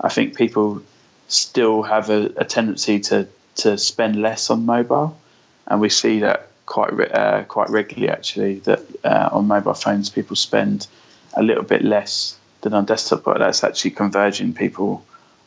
I 0.00 0.08
think 0.08 0.36
people 0.36 0.82
still 1.28 1.82
have 1.82 2.10
a, 2.10 2.32
a, 2.36 2.44
tendency 2.44 3.00
to 3.00 3.28
to 3.56 3.78
spend 3.78 4.20
less 4.20 4.50
on 4.50 4.66
mobile, 4.66 5.18
and 5.66 5.80
we 5.80 5.88
see 5.88 6.20
that 6.20 6.48
quite 6.66 6.92
uh, 7.12 7.44
quite 7.44 7.70
regularly 7.70 8.08
actually. 8.08 8.60
That 8.60 8.80
uh, 9.04 9.28
on 9.32 9.46
mobile 9.46 9.74
phones 9.74 10.10
people 10.10 10.36
spend 10.36 10.86
a 11.34 11.42
little 11.42 11.64
bit 11.64 11.82
less 11.82 12.38
than 12.62 12.74
on 12.74 12.84
desktop, 12.84 13.24
but 13.24 13.38
that's 13.38 13.64
actually 13.64 13.92
converging 13.92 14.54
people 14.54 15.04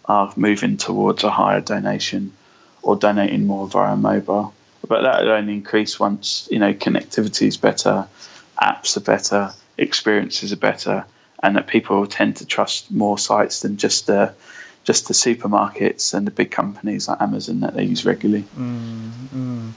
are 0.07 0.31
moving 0.35 0.77
towards 0.77 1.23
a 1.23 1.31
higher 1.31 1.61
donation 1.61 2.31
or 2.81 2.95
donating 2.95 3.47
more 3.47 3.67
via 3.67 3.95
mobile. 3.95 4.53
But 4.87 5.01
that 5.01 5.23
will 5.23 5.31
only 5.31 5.53
increase 5.53 5.99
once 5.99 6.47
you 6.51 6.59
know 6.59 6.73
connectivity 6.73 7.47
is 7.47 7.57
better, 7.57 8.07
apps 8.61 8.97
are 8.97 9.01
better, 9.01 9.51
experiences 9.77 10.53
are 10.53 10.57
better, 10.57 11.05
and 11.41 11.55
that 11.55 11.67
people 11.67 12.05
tend 12.05 12.37
to 12.37 12.45
trust 12.45 12.91
more 12.91 13.17
sites 13.17 13.61
than 13.61 13.77
just 13.77 14.05
the 14.05 14.33
just 14.83 15.07
the 15.07 15.15
supermarkets 15.15 16.13
and 16.13 16.27
the 16.27 16.31
big 16.31 16.51
companies 16.51 17.07
like 17.07 17.19
Amazon 17.19 17.61
that 17.61 17.73
they 17.73 17.83
use 17.83 18.05
regularly. 18.05 18.45
Mm, 18.55 19.71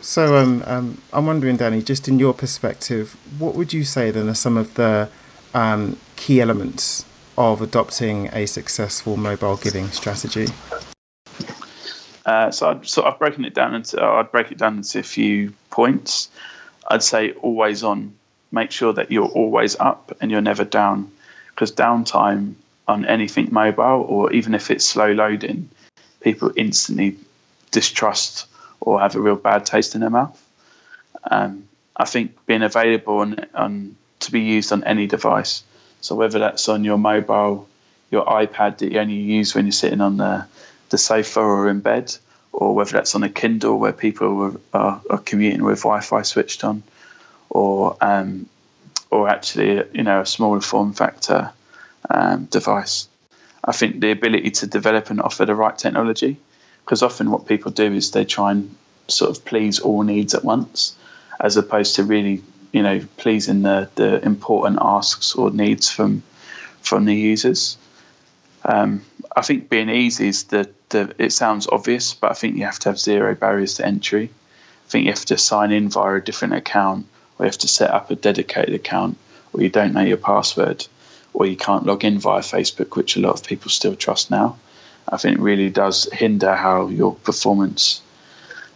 So 0.00 0.36
um, 0.36 0.64
um, 0.66 1.02
I'm 1.12 1.26
wondering, 1.26 1.58
Danny, 1.58 1.82
just 1.82 2.08
in 2.08 2.18
your 2.18 2.32
perspective, 2.32 3.14
what 3.38 3.54
would 3.54 3.74
you 3.74 3.84
say 3.84 4.10
then 4.10 4.28
are 4.30 4.34
some 4.34 4.56
of 4.56 4.72
the 4.74 5.10
um, 5.52 5.98
key 6.16 6.40
elements 6.40 7.04
of 7.36 7.62
adopting 7.62 8.28
a 8.32 8.46
successful 8.46 9.16
mobile 9.16 9.56
giving 9.56 9.88
strategy? 9.88 10.46
Uh, 12.24 12.50
so 12.50 12.70
I'd 12.70 12.86
sort 12.86 13.06
of 13.06 13.18
broken 13.18 13.44
it 13.44 13.54
down 13.54 13.74
into 13.74 14.02
I'd 14.02 14.30
break 14.30 14.52
it 14.52 14.58
down 14.58 14.76
into 14.76 14.98
a 14.98 15.02
few 15.02 15.54
points. 15.70 16.30
I'd 16.88 17.02
say 17.02 17.32
always 17.32 17.82
on. 17.82 18.14
Make 18.50 18.70
sure 18.70 18.92
that 18.92 19.10
you're 19.10 19.28
always 19.28 19.76
up 19.80 20.16
and 20.20 20.30
you're 20.30 20.42
never 20.42 20.64
down, 20.64 21.10
because 21.48 21.72
downtime 21.72 22.54
on 22.86 23.06
anything 23.06 23.48
mobile 23.50 24.04
or 24.08 24.32
even 24.32 24.54
if 24.54 24.70
it's 24.70 24.84
slow 24.84 25.12
loading, 25.12 25.70
people 26.20 26.52
instantly 26.54 27.16
distrust 27.70 28.46
or 28.80 29.00
have 29.00 29.16
a 29.16 29.20
real 29.20 29.36
bad 29.36 29.64
taste 29.64 29.94
in 29.94 30.02
their 30.02 30.10
mouth. 30.10 30.38
Um, 31.30 31.66
I 31.96 32.04
think 32.04 32.44
being 32.46 32.62
available 32.62 33.18
on 33.54 33.96
to 34.20 34.32
be 34.32 34.40
used 34.40 34.72
on 34.72 34.84
any 34.84 35.06
device. 35.06 35.62
So 36.02 36.14
whether 36.16 36.38
that's 36.40 36.68
on 36.68 36.84
your 36.84 36.98
mobile, 36.98 37.68
your 38.10 38.26
iPad 38.26 38.78
that 38.78 38.92
you 38.92 38.98
only 38.98 39.14
use 39.14 39.54
when 39.54 39.64
you're 39.64 39.72
sitting 39.72 40.02
on 40.02 40.18
the 40.18 40.44
the 40.90 40.98
sofa 40.98 41.40
or 41.40 41.70
in 41.70 41.80
bed, 41.80 42.14
or 42.52 42.74
whether 42.74 42.92
that's 42.92 43.14
on 43.14 43.22
a 43.22 43.28
Kindle 43.30 43.78
where 43.78 43.94
people 43.94 44.58
are, 44.74 45.00
are 45.08 45.18
commuting 45.18 45.64
with 45.64 45.78
Wi-Fi 45.78 46.22
switched 46.22 46.64
on, 46.64 46.82
or 47.48 47.96
um, 48.02 48.46
or 49.10 49.28
actually 49.28 49.82
you 49.94 50.02
know 50.02 50.20
a 50.20 50.26
smaller 50.26 50.60
form 50.60 50.92
factor 50.92 51.50
um, 52.10 52.44
device. 52.46 53.08
I 53.64 53.72
think 53.72 54.00
the 54.00 54.10
ability 54.10 54.50
to 54.50 54.66
develop 54.66 55.08
and 55.08 55.20
offer 55.20 55.46
the 55.46 55.54
right 55.54 55.78
technology, 55.78 56.36
because 56.84 57.02
often 57.02 57.30
what 57.30 57.46
people 57.46 57.70
do 57.70 57.94
is 57.94 58.10
they 58.10 58.24
try 58.24 58.50
and 58.50 58.74
sort 59.06 59.30
of 59.30 59.44
please 59.44 59.78
all 59.78 60.02
needs 60.02 60.34
at 60.34 60.44
once, 60.44 60.96
as 61.38 61.56
opposed 61.56 61.94
to 61.94 62.02
really 62.02 62.42
you 62.72 62.82
know 62.82 63.00
pleasing 63.16 63.62
the 63.62 63.88
the 63.94 64.24
important 64.24 64.78
asks 64.80 65.34
or 65.34 65.50
needs 65.50 65.90
from 65.90 66.22
from 66.80 67.04
the 67.04 67.14
users. 67.14 67.78
Um, 68.64 69.02
I 69.36 69.42
think 69.42 69.68
being 69.68 69.88
easy 69.88 70.28
is 70.28 70.44
the, 70.44 70.68
the 70.88 71.14
it 71.18 71.32
sounds 71.32 71.66
obvious, 71.66 72.14
but 72.14 72.30
I 72.30 72.34
think 72.34 72.56
you 72.56 72.64
have 72.64 72.78
to 72.80 72.90
have 72.90 72.98
zero 72.98 73.34
barriers 73.34 73.74
to 73.74 73.86
entry. 73.86 74.30
I 74.86 74.88
think 74.90 75.04
you 75.06 75.12
have 75.12 75.24
to 75.26 75.38
sign 75.38 75.72
in 75.72 75.88
via 75.88 76.16
a 76.16 76.20
different 76.20 76.54
account, 76.54 77.06
or 77.38 77.46
you 77.46 77.48
have 77.48 77.58
to 77.58 77.68
set 77.68 77.90
up 77.90 78.10
a 78.10 78.14
dedicated 78.14 78.74
account, 78.74 79.16
or 79.52 79.62
you 79.62 79.68
don't 79.68 79.94
know 79.94 80.02
your 80.02 80.16
password, 80.16 80.86
or 81.32 81.46
you 81.46 81.56
can't 81.56 81.86
log 81.86 82.04
in 82.04 82.18
via 82.18 82.40
Facebook, 82.40 82.96
which 82.96 83.16
a 83.16 83.20
lot 83.20 83.38
of 83.38 83.46
people 83.46 83.70
still 83.70 83.96
trust 83.96 84.30
now. 84.30 84.56
I 85.08 85.16
think 85.16 85.38
it 85.38 85.42
really 85.42 85.70
does 85.70 86.08
hinder 86.12 86.54
how 86.54 86.88
your 86.88 87.14
performance 87.14 88.02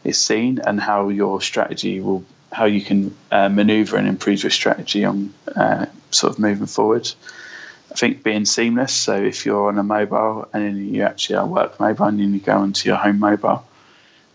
is 0.04 0.18
seen 0.18 0.58
and 0.58 0.80
how 0.80 1.08
your 1.08 1.40
strategy 1.40 2.00
will, 2.00 2.24
how 2.52 2.64
you 2.64 2.80
can 2.80 3.16
uh, 3.30 3.48
maneuver 3.48 3.96
and 3.96 4.08
improve 4.08 4.42
your 4.42 4.50
strategy 4.50 5.04
on 5.04 5.32
uh, 5.54 5.86
sort 6.10 6.32
of 6.32 6.38
moving 6.38 6.66
forward. 6.66 7.10
I 7.90 7.94
think 7.94 8.22
being 8.22 8.44
seamless. 8.44 8.92
So 8.92 9.16
if 9.16 9.46
you're 9.46 9.68
on 9.68 9.78
a 9.78 9.82
mobile 9.82 10.48
and 10.52 10.64
then 10.64 10.94
you 10.94 11.02
actually 11.02 11.36
are 11.36 11.46
work 11.46 11.78
mobile 11.80 12.06
and 12.06 12.20
then 12.20 12.34
you 12.34 12.40
go 12.40 12.56
onto 12.56 12.88
your 12.88 12.98
home 12.98 13.18
mobile, 13.18 13.66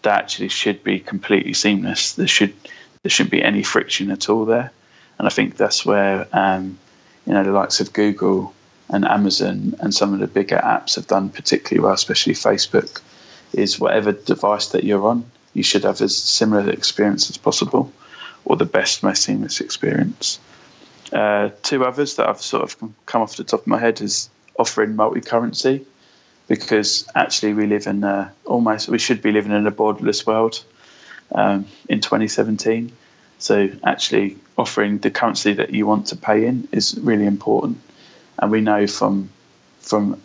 that 0.02 0.19
actually 0.19 0.50
should 0.50 0.84
be 0.84 1.00
completely 1.00 1.54
seamless. 1.54 2.13
There 2.13 2.28
should 2.28 2.54
there 3.04 3.10
shouldn't 3.10 3.32
be 3.32 3.43
any 3.43 3.63
friction 3.63 4.12
at 4.12 4.30
all 4.30 4.45
there. 4.45 4.71
And 5.17 5.28
I 5.28 5.30
think 5.30 5.58
that's 5.58 5.86
where 5.86 6.28
um, 6.34 6.78
you 7.26 7.34
know 7.34 7.43
the 7.43 7.52
likes 7.52 7.80
of 7.80 7.93
Google 7.93 8.54
and 8.89 9.06
Amazon 9.06 9.76
and 9.80 9.93
some 9.93 10.13
of 10.13 10.19
the 10.19 10.28
bigger 10.28 10.58
apps 10.58 10.95
have 10.95 11.08
done 11.08 11.30
particularly 11.30 11.84
well, 11.84 11.93
especially 11.93 12.34
Facebook. 12.34 13.02
Is 13.54 13.80
whatever 13.80 14.13
device 14.13 14.67
that 14.67 14.86
you're 14.86 15.06
on, 15.06 15.30
you 15.54 15.64
should 15.64 15.84
have 15.84 16.02
as 16.02 16.18
similar 16.18 16.70
experience 16.70 17.30
as 17.30 17.38
possible, 17.38 17.92
or 18.46 18.56
the 18.56 18.66
best, 18.66 19.04
most 19.04 19.24
seamless 19.24 19.62
experience. 19.62 20.40
Uh, 21.12 21.50
two 21.62 21.84
others 21.84 22.16
that 22.16 22.30
I've 22.30 22.42
sort 22.42 22.64
of 22.64 22.94
come 23.06 23.22
off 23.22 23.36
the 23.36 23.44
top 23.44 23.62
of 23.62 23.68
my 23.68 23.80
head 23.80 24.02
is 24.02 24.30
offering 24.58 24.96
multi-currency, 24.96 25.86
because 26.48 27.08
actually 27.16 27.54
we 27.54 27.68
live 27.68 27.88
in 27.88 28.04
a, 28.04 28.34
almost 28.46 28.90
we 28.90 29.00
should 29.00 29.22
be 29.22 29.32
living 29.32 29.52
in 29.52 29.68
a 29.68 29.72
borderless 29.72 30.26
world 30.26 30.64
um, 31.34 31.66
in 31.90 32.02
2017. 32.02 32.92
So 33.40 33.70
actually 33.84 34.38
offering 34.58 35.00
the 35.00 35.12
currency 35.12 35.54
that 35.54 35.72
you 35.72 35.88
want 35.88 36.08
to 36.08 36.16
pay 36.16 36.46
in 36.46 36.68
is 36.72 36.98
really 36.98 37.26
important, 37.26 37.80
and 38.38 38.52
we 38.52 38.62
know 38.62 38.88
from 38.88 39.30
from 39.80 40.22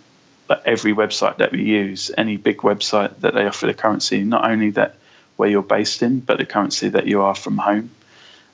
every 0.65 0.93
website 0.93 1.39
that 1.39 1.51
we 1.51 1.63
use, 1.63 2.11
any 2.17 2.37
big 2.37 2.59
website 2.59 3.19
that 3.21 3.35
they 3.35 3.47
offer 3.47 3.67
the 3.67 3.75
currency, 3.75 4.23
not 4.23 4.49
only 4.49 4.71
that 4.71 4.97
where 5.37 5.49
you're 5.49 5.63
based 5.63 6.03
in, 6.03 6.21
but 6.21 6.39
the 6.39 6.47
currency 6.47 6.89
that 6.89 7.07
you 7.07 7.23
are 7.23 7.35
from 7.35 7.59
home 7.59 7.91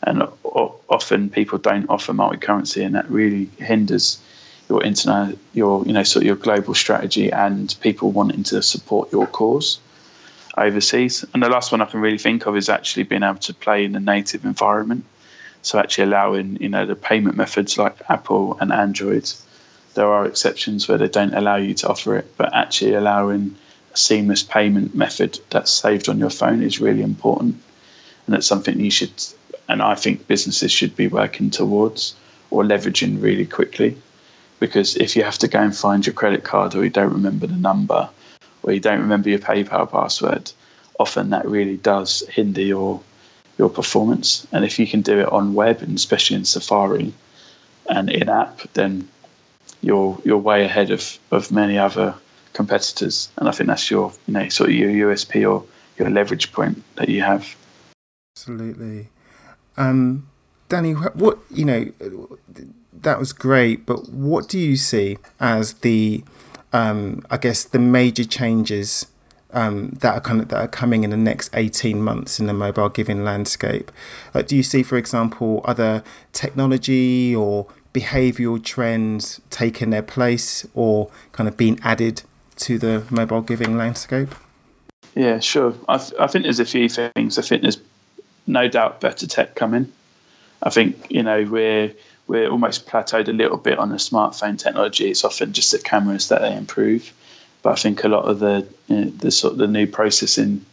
and 0.03 0.23
often 0.89 1.31
people 1.31 1.59
don't 1.59 1.89
offer 1.89 2.13
multi-currency, 2.13 2.83
and 2.83 2.95
that 2.95 3.09
really 3.09 3.47
hinders 3.59 4.21
your 4.69 4.83
internet, 4.83 5.37
your 5.53 5.85
you 5.87 5.93
know 5.93 6.03
sort 6.03 6.23
of 6.23 6.27
your 6.27 6.37
global 6.37 6.75
strategy, 6.75 7.31
and 7.31 7.75
people 7.81 8.11
wanting 8.11 8.43
to 8.45 8.63
support 8.63 9.13
your 9.13 9.27
cause 9.27 9.79
overseas. 10.57 11.25
And 11.33 11.43
the 11.43 11.49
last 11.49 11.73
one 11.73 11.81
I 11.81 11.87
can 11.87 12.01
really 12.01 12.19
think 12.19 12.47
of 12.47 12.57
is 12.57 12.69
actually 12.69 13.05
being 13.05 13.23
able 13.23 13.39
to 13.39 13.55
play 13.55 13.85
in 13.85 13.95
a 13.95 14.01
native 14.01 14.45
environment. 14.45 15.05
So 15.63 15.79
actually 15.79 16.05
allowing 16.05 16.61
you 16.61 16.69
know 16.69 16.85
the 16.85 16.97
payment 16.97 17.37
methods 17.37 17.79
like 17.79 17.97
Apple 18.09 18.59
and 18.61 18.73
Android. 18.73 19.31
There 19.95 20.09
are 20.09 20.27
exceptions 20.27 20.89
where 20.89 20.99
they 20.99 21.09
don't 21.09 21.35
allow 21.35 21.57
you 21.57 21.75
to 21.75 21.89
offer 21.89 22.17
it, 22.17 22.37
but 22.37 22.55
actually 22.55 22.95
allowing 22.95 23.57
a 23.93 23.97
seamless 23.97 24.43
payment 24.43 24.95
method 24.95 25.39
that's 25.51 25.71
saved 25.71 26.09
on 26.09 26.19
your 26.19 26.31
phone 26.31 26.63
is 26.63 26.81
really 26.81 27.03
important, 27.03 27.61
and 28.27 28.35
that's 28.35 28.47
something 28.47 28.81
you 28.81 28.91
should 28.91 29.13
and 29.69 29.81
I 29.81 29.95
think 29.95 30.27
businesses 30.27 30.73
should 30.73 30.97
be 30.97 31.09
working 31.09 31.51
towards 31.51 32.15
or 32.51 32.63
leveraging 32.63 33.23
really 33.23 33.47
quickly. 33.47 33.97
Because 34.61 34.97
if 34.97 35.17
you 35.17 35.25
have 35.25 35.39
to 35.39 35.49
go 35.49 35.61
and 35.61 35.75
find 35.75 36.07
your 36.07 36.13
credit 36.13 36.45
card 36.45 36.75
or 36.75 36.85
you 36.85 36.91
don't 36.91 37.13
remember 37.13 37.47
the 37.47 37.57
number 37.57 38.11
or 38.63 38.73
you 38.73 38.81
don't 38.81 39.01
remember 39.01 39.31
your 39.31 39.39
PayPal 39.39 39.91
password, 39.91 40.53
often 41.01 41.31
that 41.31 41.47
really 41.47 41.77
does 41.77 42.23
hinder 42.29 42.61
your 42.61 43.01
your 43.59 43.69
performance. 43.69 44.47
And 44.53 44.65
if 44.65 44.79
you 44.79 44.87
can 44.87 45.03
do 45.03 45.21
it 45.21 45.29
on 45.29 45.55
web 45.55 45.83
and 45.83 45.97
especially 45.97 46.37
in 46.37 46.45
Safari 46.45 47.13
and 47.89 48.11
in 48.11 48.29
app, 48.29 48.61
then 48.75 49.09
you're 49.81 50.19
you're 50.25 50.39
way 50.39 50.65
ahead 50.65 50.91
of, 50.91 51.19
of 51.31 51.51
many 51.51 51.79
other 51.79 52.15
competitors. 52.53 53.31
And 53.37 53.49
I 53.49 53.53
think 53.53 53.69
that's 53.69 53.91
your 53.91 54.13
you 54.27 54.35
know 54.35 54.49
sort 54.49 54.71
of 54.71 54.77
your 54.77 54.91
USP 55.09 55.51
or 55.51 55.65
your 55.99 56.11
leverage 56.11 56.53
point 56.53 56.83
that 56.97 57.09
you 57.09 57.23
have. 57.23 57.57
Absolutely. 58.37 59.09
Um, 59.77 60.29
Danny, 60.69 60.93
what 60.93 61.39
you 61.51 61.65
know, 61.65 61.93
that 62.93 63.19
was 63.19 63.33
great. 63.33 63.85
But 63.87 64.09
what 64.09 64.49
do 64.49 64.59
you 64.59 64.77
see 64.77 65.19
as 65.41 65.75
the, 65.75 66.25
um, 66.73 67.25
I 67.31 67.37
guess, 67.37 67.65
the 67.65 67.79
major 67.79 68.25
changes 68.25 69.07
um, 69.53 69.91
that 70.01 70.15
are 70.15 70.21
kind 70.21 70.41
of 70.41 70.49
that 70.49 70.59
are 70.59 70.69
coming 70.69 71.05
in 71.05 71.11
the 71.11 71.17
next 71.17 71.51
eighteen 71.55 72.01
months 72.03 72.41
in 72.41 72.47
the 72.47 72.55
mobile 72.55 72.89
giving 72.89 73.23
landscape? 73.23 73.93
Like, 74.33 74.47
do 74.47 74.57
you 74.57 74.63
see, 74.63 74.83
for 74.83 74.97
example, 74.97 75.61
other 75.65 76.03
technology 76.33 77.35
or 77.35 77.67
behavioural 77.93 78.65
trends 78.65 79.41
taking 79.51 79.91
their 79.91 80.03
place 80.03 80.67
or 80.73 81.11
kind 81.33 81.49
of 81.49 81.59
being 81.59 81.79
added 81.83 82.23
to 82.63 82.79
the 82.79 83.05
mobile 83.11 83.43
giving 83.43 83.77
landscape? 83.77 84.35
Yeah, 85.15 85.41
sure. 85.41 85.75
I, 85.89 85.99
th- 85.99 86.15
I 86.19 86.27
think 86.27 86.45
there's 86.45 86.61
a 86.61 86.65
few 86.65 86.89
things. 86.89 87.39
I 87.39 87.43
think 87.43 87.63
there's 87.63 87.81
no 88.47 88.69
doubt 88.69 89.01
better 89.01 89.27
tech 89.27 89.55
coming. 89.55 89.93
I 90.63 90.71
think 90.71 91.11
you 91.11 91.23
know 91.23 91.45
we're 91.45 91.93
we're 92.27 92.49
almost 92.49 92.87
plateaued 92.87 93.29
a 93.29 93.33
little 93.33 93.57
bit 93.57 93.79
on 93.79 93.91
the 93.91 93.97
smartphone 93.97 94.59
technology. 94.59 95.11
It's 95.11 95.25
often 95.25 95.53
just 95.53 95.73
the 95.73 95.79
cameras 95.79 96.29
that 96.29 96.41
they 96.41 96.57
improve, 96.57 97.13
but 97.63 97.71
I 97.71 97.75
think 97.75 98.05
a 98.05 98.09
lot 98.09 98.25
of 98.25 98.39
the 98.39 98.67
you 98.87 98.97
know, 98.97 99.11
the 99.11 99.31
sort 99.31 99.55
of 99.55 99.59
the 99.59 99.67
new 99.67 99.87
processing 99.87 100.65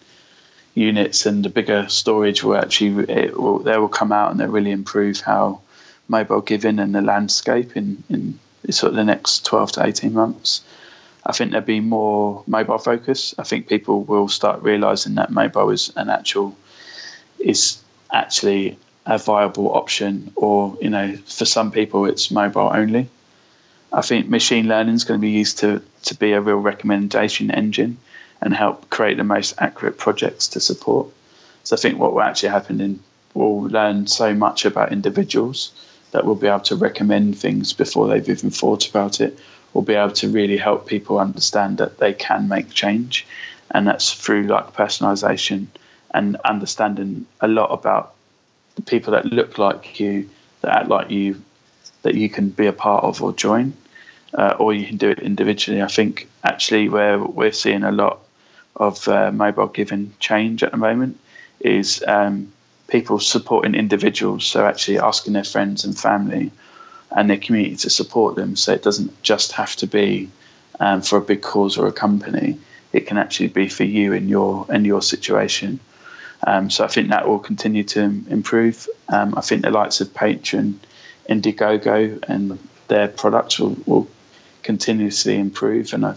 units 0.76 1.26
and 1.26 1.44
the 1.44 1.50
bigger 1.50 1.90
storage 1.90 2.44
will 2.44 2.56
actually 2.56 2.92
will, 3.32 3.60
they 3.60 3.78
will 3.78 3.90
come 3.90 4.12
out 4.12 4.32
and 4.32 4.40
they 4.40 4.46
really 4.46 4.72
improve 4.72 5.20
how 5.20 5.60
mobile 6.08 6.42
giving 6.42 6.80
and 6.80 6.96
the 6.96 7.02
landscape 7.02 7.76
in 7.76 8.04
in 8.10 8.40
sort 8.70 8.92
of 8.92 8.96
the 8.96 9.04
next 9.04 9.46
12 9.46 9.74
to 9.74 9.86
18 9.86 10.14
months. 10.14 10.62
I 11.26 11.32
think 11.34 11.52
there'll 11.52 11.66
be 11.66 11.80
more 11.80 12.44
mobile 12.48 12.78
focus. 12.78 13.36
I 13.38 13.44
think 13.44 13.68
people 13.68 14.04
will 14.04 14.28
start 14.28 14.62
realizing 14.62 15.16
that 15.16 15.32
mobile 15.32 15.70
is 15.70 15.92
an 15.96 16.10
actual 16.10 16.56
is 17.40 17.82
actually 18.12 18.78
a 19.06 19.18
viable 19.18 19.74
option, 19.76 20.32
or 20.36 20.78
you 20.82 20.90
know, 20.90 21.16
for 21.26 21.46
some 21.46 21.72
people 21.72 22.06
it's 22.06 22.32
mobile 22.32 22.72
only. 22.74 23.10
I 23.92 24.02
think 24.02 24.30
machine 24.30 24.68
learning 24.68 24.96
is 24.96 25.04
going 25.04 25.20
to 25.20 25.22
be 25.22 25.32
used 25.32 25.60
to, 25.60 25.82
to 26.04 26.16
be 26.16 26.34
a 26.34 26.42
real 26.42 26.58
recommendation 26.58 27.50
engine 27.50 27.98
and 28.40 28.54
help 28.54 28.90
create 28.90 29.18
the 29.18 29.24
most 29.24 29.56
accurate 29.58 29.98
projects 29.98 30.48
to 30.50 30.60
support. 30.60 31.08
So 31.64 31.76
I 31.76 31.80
think 31.80 31.98
what 31.98 32.14
will 32.14 32.22
actually 32.22 32.50
happen 32.50 32.82
in 32.82 33.00
we'll 33.34 33.62
learn 33.62 34.08
so 34.08 34.34
much 34.34 34.66
about 34.66 34.92
individuals 34.92 35.72
that 36.12 36.26
we'll 36.26 36.36
be 36.36 36.48
able 36.48 36.60
to 36.62 36.76
recommend 36.76 37.38
things 37.38 37.74
before 37.74 38.08
they've 38.08 38.28
even 38.30 38.50
thought 38.50 38.90
about 38.90 39.22
it. 39.22 39.38
We'll 39.74 39.84
be 39.84 39.94
able 39.94 40.14
to 40.14 40.30
really 40.30 40.58
help 40.58 40.88
people 40.88 41.20
understand 41.20 41.78
that 41.78 41.98
they 41.98 42.14
can 42.14 42.48
make 42.48 42.72
change, 42.72 43.28
and 43.72 43.88
that's 43.88 44.14
through 44.14 44.44
like 44.44 44.74
personalization 44.74 45.68
and 46.12 46.38
understanding 46.38 47.26
a 47.40 47.48
lot 47.48 47.72
about 47.72 48.14
the 48.76 48.82
people 48.82 49.14
that 49.14 49.26
look 49.26 49.58
like 49.58 50.00
you, 50.00 50.30
that 50.62 50.76
act 50.76 50.90
like 50.90 51.12
you, 51.12 51.42
that 52.02 52.16
you 52.16 52.30
can 52.30 52.50
be 52.50 52.66
a 52.66 52.74
part 52.74 53.04
of 53.04 53.22
or 53.22 53.32
join, 53.34 53.74
uh, 54.34 54.56
or 54.60 54.74
you 54.74 54.86
can 54.86 54.98
do 54.98 55.10
it 55.10 55.20
individually. 55.20 55.82
I 55.82 55.88
think 55.88 56.28
actually 56.44 56.90
where 56.90 57.20
we're 57.20 57.52
seeing 57.52 57.84
a 57.84 57.92
lot 57.92 58.20
of 58.76 59.08
uh, 59.08 59.32
mobile 59.32 59.68
giving 59.68 60.14
change 60.20 60.64
at 60.64 60.72
the 60.72 60.78
moment 60.78 61.20
is 61.60 62.04
um, 62.08 62.52
people 62.88 63.20
supporting 63.20 63.76
individuals. 63.76 64.46
So 64.46 64.66
actually 64.66 65.00
asking 65.00 65.34
their 65.34 65.44
friends 65.44 65.86
and 65.86 65.98
family 65.98 66.52
and 67.12 67.30
their 67.30 67.38
community 67.38 67.76
to 67.78 67.90
support 67.90 68.36
them. 68.36 68.56
So 68.56 68.74
it 68.74 68.84
doesn't 68.84 69.22
just 69.24 69.54
have 69.54 69.76
to 69.78 69.88
be 69.88 70.30
um, 70.80 71.02
for 71.02 71.18
a 71.18 71.22
big 71.22 71.42
cause 71.42 71.78
or 71.78 71.88
a 71.88 71.92
company. 71.92 72.60
It 72.94 73.08
can 73.08 73.18
actually 73.18 73.50
be 73.50 73.68
for 73.68 73.84
you 73.84 74.14
in 74.14 74.30
your 74.30 74.66
in 74.70 74.86
your 74.86 75.02
situation. 75.02 75.80
Um, 76.46 76.70
so 76.70 76.86
I 76.86 76.88
think 76.88 77.10
that 77.10 77.28
will 77.28 77.40
continue 77.40 77.84
to 77.84 78.02
improve. 78.02 78.88
Um, 79.10 79.38
I 79.38 79.42
think 79.42 79.62
the 79.62 79.72
likes 79.72 80.02
of 80.02 80.08
Patreon, 80.14 80.76
Indiegogo, 81.30 82.24
and 82.28 82.58
their 82.88 83.08
products 83.08 83.60
will, 83.60 83.78
will 83.86 84.08
continuously 84.64 85.38
improve, 85.38 85.94
and 85.94 86.06
I, 86.06 86.16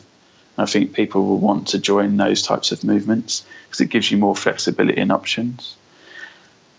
I 0.56 0.66
think 0.66 0.92
people 0.92 1.26
will 1.26 1.38
want 1.38 1.68
to 1.68 1.78
join 1.78 2.16
those 2.16 2.42
types 2.42 2.72
of 2.72 2.84
movements 2.84 3.44
because 3.66 3.80
it 3.80 3.90
gives 3.90 4.10
you 4.10 4.18
more 4.18 4.36
flexibility 4.36 5.00
and 5.00 5.10
options. 5.10 5.76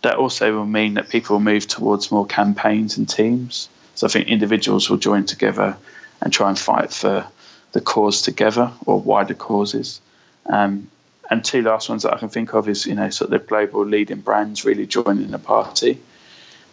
That 0.04 0.18
also 0.18 0.54
will 0.54 0.66
mean 0.66 0.96
that 0.96 1.10
people 1.10 1.36
will 1.36 1.44
move 1.44 1.68
towards 1.68 2.12
more 2.12 2.26
campaigns 2.26 2.98
and 2.98 3.10
teams. 3.10 3.70
So 3.96 4.08
I 4.08 4.10
think 4.10 4.28
individuals 4.28 4.90
will 4.90 4.98
join 4.98 5.26
together 5.26 5.78
and 6.22 6.32
try 6.32 6.50
and 6.50 6.58
fight 6.58 6.92
for 6.92 7.26
the 7.74 7.82
cause 7.82 8.22
together 8.22 8.72
or 8.86 9.00
wider 9.00 9.34
causes. 9.34 10.02
Um, 10.46 10.90
and 11.30 11.44
two 11.44 11.62
last 11.62 11.90
ones 11.90 12.04
that 12.04 12.14
I 12.14 12.18
can 12.18 12.30
think 12.30 12.54
of 12.54 12.68
is 12.70 12.86
you 12.86 12.96
know 12.96 13.10
sort 13.10 13.32
of 13.32 13.42
the 13.42 13.48
global 13.48 13.86
leading 13.86 14.22
brands 14.22 14.66
really 14.66 14.86
joining 14.86 15.32
the 15.32 15.40
party. 15.40 16.00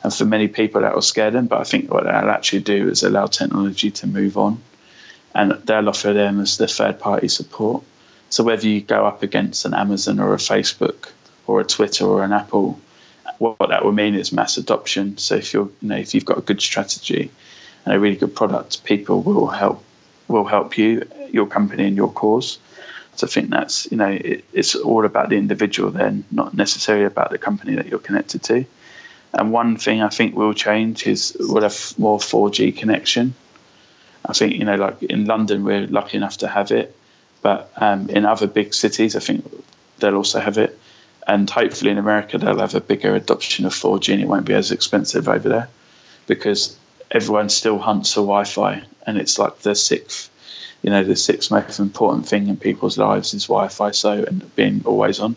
And 0.03 0.15
for 0.15 0.25
many 0.25 0.49
people 0.49 0.81
that 0.81 0.95
will 0.95 1.03
scare 1.03 1.31
them, 1.31 1.47
but 1.47 1.61
I 1.61 1.65
think 1.65 1.91
what 1.91 2.05
they'll 2.05 2.31
actually 2.31 2.61
do 2.61 2.89
is 2.89 3.03
allow 3.03 3.27
technology 3.27 3.91
to 3.91 4.07
move 4.07 4.39
on, 4.39 4.63
and 5.35 5.53
they'll 5.65 5.89
offer 5.89 6.15
them 6.15 6.41
as 6.41 6.57
the 6.57 6.67
third 6.67 6.99
party 6.99 7.29
support. 7.29 7.85
So 8.31 8.43
whether 8.43 8.67
you 8.67 8.81
go 8.81 9.05
up 9.05 9.23
against 9.23 9.67
an 9.67 9.75
Amazon 9.75 10.21
or 10.21 10.33
a 10.33 10.39
Facebook 10.39 11.11
or 11.47 11.61
a 11.61 11.65
Twitter 11.65 12.07
or 12.07 12.25
an 12.25 12.33
Apple, 12.33 12.81
what, 13.41 13.71
that 13.71 13.85
will 13.85 13.93
mean 13.93 14.15
is 14.15 14.33
mass 14.33 14.59
adoption. 14.59 15.17
So 15.17 15.37
if 15.37 15.55
you're, 15.55 15.71
you 15.81 15.89
know, 15.89 15.97
if 15.97 16.15
you've 16.15 16.27
got 16.27 16.37
a 16.37 16.43
good 16.43 16.61
strategy 16.61 17.31
and 17.85 17.95
a 17.95 17.99
really 17.99 18.17
good 18.17 18.37
product, 18.37 18.85
people 18.85 19.23
will 19.23 19.47
help 19.47 19.83
will 20.29 20.45
help 20.45 20.79
you, 20.79 21.09
your 21.33 21.47
company, 21.47 21.87
and 21.87 21.97
your 21.97 22.13
cause. 22.13 22.59
So 23.17 23.27
I 23.27 23.31
think 23.31 23.51
that's 23.51 23.91
you 23.91 23.97
know 23.97 24.09
it, 24.09 24.45
it's 24.53 24.75
all 24.75 25.07
about 25.07 25.31
the 25.31 25.37
individual 25.37 25.91
then, 25.91 26.25
not 26.31 26.53
necessarily 26.55 27.07
about 27.07 27.31
the 27.31 27.39
company 27.39 27.75
that 27.77 27.87
you're 27.87 27.99
connected 27.99 28.43
to. 28.45 28.67
And 29.33 29.53
one 29.53 29.77
thing 29.77 30.03
I 30.03 30.09
think 30.09 30.37
will 30.37 30.55
change 30.55 31.07
is 31.07 31.35
we'll 31.41 31.63
have 31.63 31.99
more 31.99 32.19
4G 32.19 32.77
connection. 32.77 33.35
I 34.27 34.35
think 34.35 34.55
you 34.55 34.65
know 34.65 34.77
like 34.77 35.03
in 35.03 35.25
London 35.25 35.65
we're 35.65 35.87
lucky 35.87 36.19
enough 36.19 36.37
to 36.39 36.49
have 36.49 36.71
it, 36.73 36.95
but 37.41 37.73
um, 37.77 38.11
in 38.11 38.27
other 38.27 38.47
big 38.47 38.75
cities, 38.75 39.17
I 39.17 39.21
think 39.21 39.51
they'll 39.99 40.17
also 40.17 40.41
have 40.41 40.59
it. 40.59 40.79
And 41.31 41.49
hopefully 41.49 41.93
in 41.93 41.99
America, 41.99 42.39
they'll 42.39 42.59
have 42.59 42.75
a 42.75 42.81
bigger 42.81 43.15
adoption 43.15 43.65
of 43.65 43.73
4G 43.73 44.15
and 44.15 44.21
it 44.21 44.27
won't 44.27 44.47
be 44.47 44.53
as 44.53 44.73
expensive 44.73 45.29
over 45.29 45.49
there 45.49 45.69
because 46.27 46.77
everyone 47.09 47.49
still 47.51 47.79
hunts 47.79 48.13
for 48.13 48.23
Wi 48.23 48.43
Fi. 48.43 48.83
And 49.07 49.17
it's 49.17 49.39
like 49.39 49.61
the 49.61 49.77
sixth, 49.77 50.29
you 50.83 50.91
know, 50.91 51.05
the 51.05 51.15
sixth 51.15 51.53
most 51.53 51.79
important 51.79 52.27
thing 52.27 52.49
in 52.49 52.57
people's 52.57 52.99
lives 52.99 53.33
is 53.33 53.47
Wi 53.47 53.69
Fi. 53.69 53.93
So, 53.93 54.25
and 54.25 54.57
being 54.57 54.83
always 54.85 55.21
on. 55.21 55.37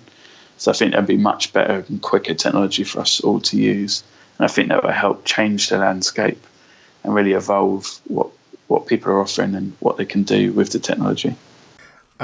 So 0.57 0.71
I 0.71 0.73
think 0.73 0.93
that'd 0.93 1.05
be 1.05 1.17
much 1.17 1.53
better 1.53 1.85
and 1.87 2.01
quicker 2.01 2.33
technology 2.33 2.85
for 2.85 3.01
us 3.01 3.21
all 3.21 3.39
to 3.41 3.57
use. 3.57 4.03
And 4.39 4.45
I 4.45 4.47
think 4.47 4.69
that 4.69 4.81
will 4.81 4.91
help 4.91 5.25
change 5.25 5.69
the 5.69 5.77
landscape 5.77 6.43
and 7.03 7.13
really 7.13 7.33
evolve 7.33 7.99
what, 8.05 8.31
what 8.65 8.87
people 8.87 9.11
are 9.11 9.21
offering 9.21 9.53
and 9.53 9.73
what 9.79 9.97
they 9.97 10.05
can 10.05 10.23
do 10.23 10.53
with 10.53 10.71
the 10.71 10.79
technology. 10.79 11.35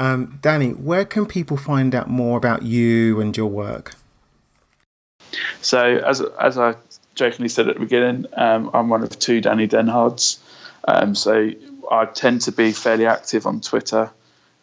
Um, 0.00 0.38
Danny, 0.40 0.70
where 0.70 1.04
can 1.04 1.26
people 1.26 1.58
find 1.58 1.94
out 1.94 2.08
more 2.08 2.38
about 2.38 2.62
you 2.62 3.20
and 3.20 3.36
your 3.36 3.48
work? 3.48 3.92
So, 5.60 5.78
as 5.78 6.22
as 6.22 6.56
I 6.56 6.76
jokingly 7.14 7.50
said 7.50 7.68
at 7.68 7.74
the 7.74 7.80
beginning, 7.80 8.24
um, 8.32 8.70
I'm 8.72 8.88
one 8.88 9.02
of 9.02 9.18
two 9.18 9.42
Danny 9.42 9.68
Denhards. 9.68 10.38
Um, 10.88 11.14
so, 11.14 11.50
I 11.90 12.06
tend 12.06 12.40
to 12.42 12.52
be 12.52 12.72
fairly 12.72 13.04
active 13.04 13.46
on 13.46 13.60
Twitter, 13.60 14.10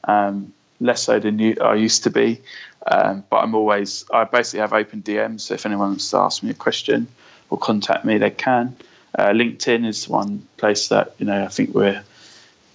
um, 0.06 0.54
less 0.80 1.04
so 1.04 1.20
than 1.20 1.38
you, 1.38 1.58
I 1.62 1.76
used 1.76 2.06
to 2.06 2.10
be. 2.10 2.42
Um, 2.88 3.24
but 3.30 3.38
I'm 3.38 3.54
always, 3.54 4.06
I 4.12 4.24
basically 4.24 4.62
have 4.62 4.74
open 4.74 5.04
DMs. 5.04 5.42
So, 5.42 5.54
if 5.54 5.68
anyone 5.68 5.90
wants 5.90 6.10
to 6.10 6.18
ask 6.18 6.42
me 6.42 6.50
a 6.50 6.56
question 6.56 7.06
or 7.52 7.60
contact 7.60 8.06
me, 8.06 8.18
they 8.18 8.32
can. 8.32 8.76
Uh, 9.14 9.28
LinkedIn 9.28 9.86
is 9.86 10.10
one 10.10 10.48
place 10.58 10.88
that 10.88 11.14
you 11.20 11.28
know 11.28 11.44
I 11.44 11.50
think 11.50 11.76
we're 11.76 12.04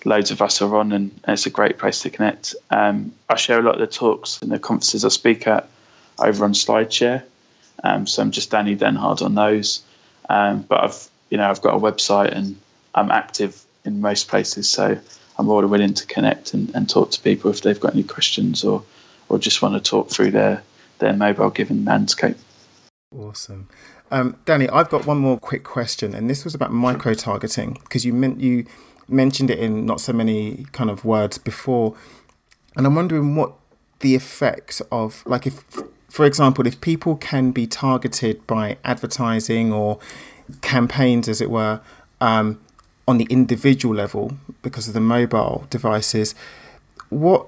loads 0.05 0.31
of 0.31 0.43
us 0.43 0.61
are 0.63 0.77
on, 0.77 0.93
and, 0.93 1.21
it's 1.27 1.47
a 1.47 1.51
great 1.51 1.79
place 1.79 2.01
to 2.03 2.11
connect. 2.11 2.55
Um, 2.71 3.13
I 3.29 3.37
share 3.37 3.59
a 3.59 3.63
lot 3.63 3.75
of 3.75 3.81
the 3.81 3.87
talks 3.87 4.41
and 4.43 4.51
the 4.51 4.59
conferences 4.59 5.05
I 5.05 5.09
speak 5.09 5.47
at 5.47 5.69
over 6.19 6.45
on 6.45 6.53
SlideShare. 6.53 7.23
Um, 7.85 8.07
so 8.07 8.23
I'm 8.23 8.31
just 8.31 8.51
Danny 8.51 8.77
Denhard 8.77 9.23
on 9.23 9.35
those. 9.35 9.83
Um, 10.29 10.63
but 10.63 10.85
I've 10.85 11.09
you 11.31 11.39
know 11.39 11.49
I've 11.49 11.63
got 11.63 11.75
a 11.75 11.79
website 11.79 12.37
and 12.37 12.57
I'm 12.95 13.11
active 13.11 13.63
in 13.85 14.01
most 14.01 14.29
places, 14.29 14.69
so 14.69 14.99
I'm 15.39 15.47
more 15.47 15.63
than 15.63 15.71
willing 15.71 15.95
to 15.95 16.07
connect 16.07 16.55
and, 16.55 16.75
and 16.75 16.89
talk 16.89 17.11
to 17.13 17.21
people 17.21 17.51
if 17.51 17.63
they've 17.63 17.79
got 17.79 17.95
any 17.95 18.05
questions 18.05 18.65
or 18.65 18.85
or 19.29 19.39
just 19.39 19.63
want 19.63 19.75
to 19.75 19.91
talk 19.91 20.11
through 20.11 20.31
their 20.31 20.63
their 20.99 21.13
mobile 21.13 21.51
giving 21.51 21.85
landscape. 21.85 22.37
Awesome. 23.17 23.69
Um, 24.11 24.37
Danny, 24.45 24.69
I've 24.69 24.91
got 24.91 25.07
one 25.07 25.19
more 25.19 25.39
quick 25.39 25.65
question, 25.65 26.15
and 26.15 26.29
this 26.29 26.45
was 26.45 26.55
about 26.55 26.71
micro 26.71 27.15
targeting 27.15 27.79
because 27.83 28.05
you 28.05 28.13
meant 28.13 28.41
you 28.41 28.67
mentioned 29.09 29.51
it 29.51 29.59
in 29.59 29.87
not 29.87 30.01
so 30.01 30.13
many 30.13 30.67
kind 30.73 30.91
of 30.91 31.05
words 31.05 31.39
before, 31.39 31.95
and 32.77 32.87
I'm 32.87 32.95
wondering 32.95 33.37
what 33.37 33.55
the 34.03 34.15
effects 34.15 34.83
of 34.93 35.23
like 35.27 35.47
if 35.47 35.65
for 36.11 36.27
example 36.27 36.67
if 36.67 36.81
people 36.81 37.17
can 37.17 37.53
be 37.53 37.67
targeted 37.67 38.47
by 38.47 38.77
advertising 38.85 39.73
or 39.73 39.99
campaigns 40.61 41.29
as 41.29 41.41
it 41.41 41.51
were 41.51 41.81
um, 42.21 42.61
on 43.09 43.17
the 43.17 43.27
individual 43.31 43.95
level 43.95 44.33
because 44.61 44.89
of 44.89 44.95
the 44.95 45.01
mobile 45.01 45.67
devices 45.71 46.35
what 47.09 47.47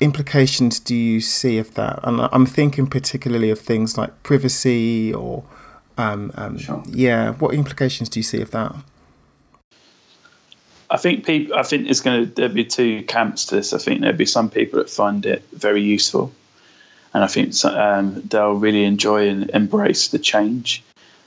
implications 0.00 0.78
do 0.78 0.94
you 0.94 1.20
see 1.20 1.58
of 1.58 1.74
that? 1.74 1.98
And 2.02 2.20
i'm 2.30 2.46
thinking 2.46 2.86
particularly 2.86 3.50
of 3.50 3.58
things 3.58 3.98
like 3.98 4.22
privacy 4.22 5.12
or 5.12 5.44
um, 5.98 6.30
um, 6.34 6.58
sure. 6.58 6.82
yeah 6.86 7.30
what 7.32 7.54
implications 7.54 8.10
do 8.10 8.20
you 8.20 8.24
see 8.24 8.42
of 8.42 8.50
that 8.50 8.74
I 10.88 10.96
think 10.98 11.26
people. 11.26 11.56
I 11.56 11.62
think 11.62 11.84
there's 11.84 12.00
going 12.00 12.26
to 12.26 12.32
there 12.32 12.48
be 12.48 12.64
two 12.64 13.02
camps 13.04 13.46
to 13.46 13.56
this. 13.56 13.72
I 13.72 13.78
think 13.78 14.00
there'll 14.00 14.16
be 14.16 14.26
some 14.26 14.50
people 14.50 14.78
that 14.78 14.90
find 14.90 15.26
it 15.26 15.42
very 15.52 15.82
useful, 15.82 16.32
and 17.12 17.24
I 17.24 17.26
think 17.26 17.52
um, 17.64 18.22
they'll 18.22 18.54
really 18.54 18.84
enjoy 18.84 19.28
and 19.28 19.50
embrace 19.50 20.08
the 20.08 20.18
change, 20.18 20.84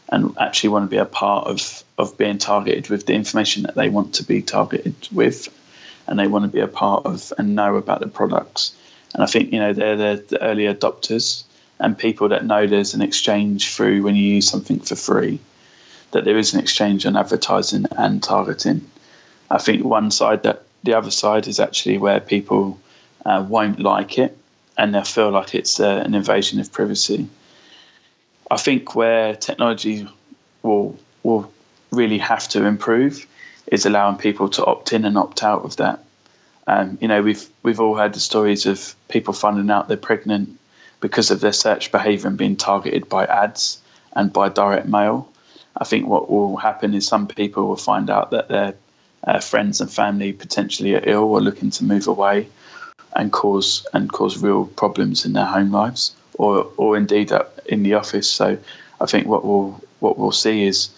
and 0.10 0.36
actually 0.39 0.69
want 0.69 0.86
to 0.86 0.89
be 0.89 0.98
a 0.98 1.06
part 1.06 1.48
of 1.48 1.84
of 1.98 2.17
being 2.17 2.38
targeted 2.38 2.89
with 2.89 3.06
the 3.06 3.13
information 3.13 3.63
that 3.63 3.76
they 3.76 3.89
want 3.89 4.15
to 4.15 4.24
be 4.24 4.41
targeted 4.41 4.95
with, 5.12 5.50
and 6.08 6.17
they 6.17 6.28
want 6.28 6.45
to 6.45 6.50
be 6.50 6.62
a 6.62 6.67
part 6.67 7.06
of 7.06 7.34
and 7.38 7.56
know 7.56 7.76
about 7.76 8.00
the 8.00 8.08
products. 8.08 8.74
And 9.13 9.24
I 9.24 9.26
think 9.26 9.52
you 9.52 9.60
know 9.60 9.74
they're 9.74 9.98
the, 9.98 10.24
the 10.30 10.41
early 10.41 10.63
adopters 10.63 11.43
and 11.82 11.98
people 11.98 12.30
that 12.30 12.45
know 12.45 12.65
there's 12.65 12.93
an 12.93 13.02
exchange 13.02 13.74
through 13.74 14.04
when 14.04 14.15
you 14.15 14.36
use 14.36 14.50
something 14.50 14.80
for 14.80 14.95
free, 14.95 15.39
that 16.12 16.24
there 16.24 16.38
is 16.38 16.54
an 16.54 16.60
exchange 16.60 17.06
on 17.06 17.17
advertising 17.17 17.86
and 17.98 18.24
targeting 18.24 18.89
I 19.50 19.58
think 19.58 19.84
one 19.84 20.12
side 20.12 20.44
that 20.44 20.64
the 20.84 20.94
other 20.94 21.12
side 21.12 21.48
is 21.48 21.60
actually 21.60 21.98
where 21.98 22.20
people 22.20 22.80
uh, 23.26 23.46
won't 23.48 23.80
like 23.80 24.18
it 24.18 24.38
and 24.78 24.96
they'll 24.96 25.04
feel 25.04 25.32
like 25.32 25.56
it's 25.56 25.80
uh, 25.80 26.02
an 26.06 26.16
invasion 26.16 26.60
of 26.60 26.72
privacy. 26.72 27.28
I 28.50 28.58
think 28.58 28.96
where 28.96 29.36
technology 29.36 30.08
will 30.64 30.98
will 31.24 31.52
really 31.92 32.20
have 32.20 32.48
to 32.50 32.66
improve 32.66 33.28
is 33.68 33.86
allowing 33.86 34.18
people 34.18 34.50
to 34.50 34.66
opt 34.66 34.94
in 34.94 35.06
and 35.06 35.18
opt 35.18 35.44
out 35.44 35.64
of 35.64 35.76
that. 35.78 36.04
Um, 36.66 36.98
you 37.02 37.08
know, 37.08 37.22
we've 37.22 37.48
we've 37.62 37.80
all 37.80 37.96
heard 37.96 38.14
the 38.14 38.20
stories 38.20 38.66
of 38.66 38.96
people 39.10 39.34
finding 39.34 39.70
out 39.70 39.88
they're 39.88 39.98
pregnant 39.98 40.58
because 41.02 41.32
of 41.32 41.40
their 41.40 41.54
search 41.54 41.92
behaviour 41.92 42.28
and 42.28 42.38
being 42.38 42.56
targeted 42.56 43.10
by 43.10 43.26
ads 43.26 43.82
and 44.14 44.32
by 44.32 44.50
direct 44.50 44.88
mail. 44.88 45.30
I 45.76 45.84
think 45.84 46.08
what 46.08 46.30
will 46.30 46.58
happen 46.58 46.94
is 46.94 47.08
some 47.08 47.28
people 47.28 47.68
will 47.68 47.76
find 47.76 48.10
out 48.10 48.32
that 48.32 48.50
they're 48.50 48.76
uh, 49.23 49.39
friends 49.39 49.82
and 49.82 49.91
family 49.91 50.34
potentially 50.34 50.95
are 50.95 51.03
ill 51.03 51.23
or 51.23 51.41
looking 51.41 51.69
to 51.71 51.84
move 51.84 52.08
away 52.08 52.47
and 53.15 53.32
cause 53.32 53.86
and 53.93 54.12
cause 54.12 54.41
real 54.41 54.65
problems 54.65 55.25
in 55.25 55.34
their 55.34 55.45
home 55.45 55.71
lives 55.71 56.15
or 56.36 56.71
or 56.77 56.97
indeed 56.97 57.32
in 57.65 57.84
the 57.84 57.93
office. 57.93 58.29
So 58.29 58.58
I 59.01 59.05
think 59.05 59.27
what 59.27 59.45
we'll 59.45 59.82
what 59.99 60.17
we'll 60.17 60.32
see 60.32 60.65
is 60.65 60.89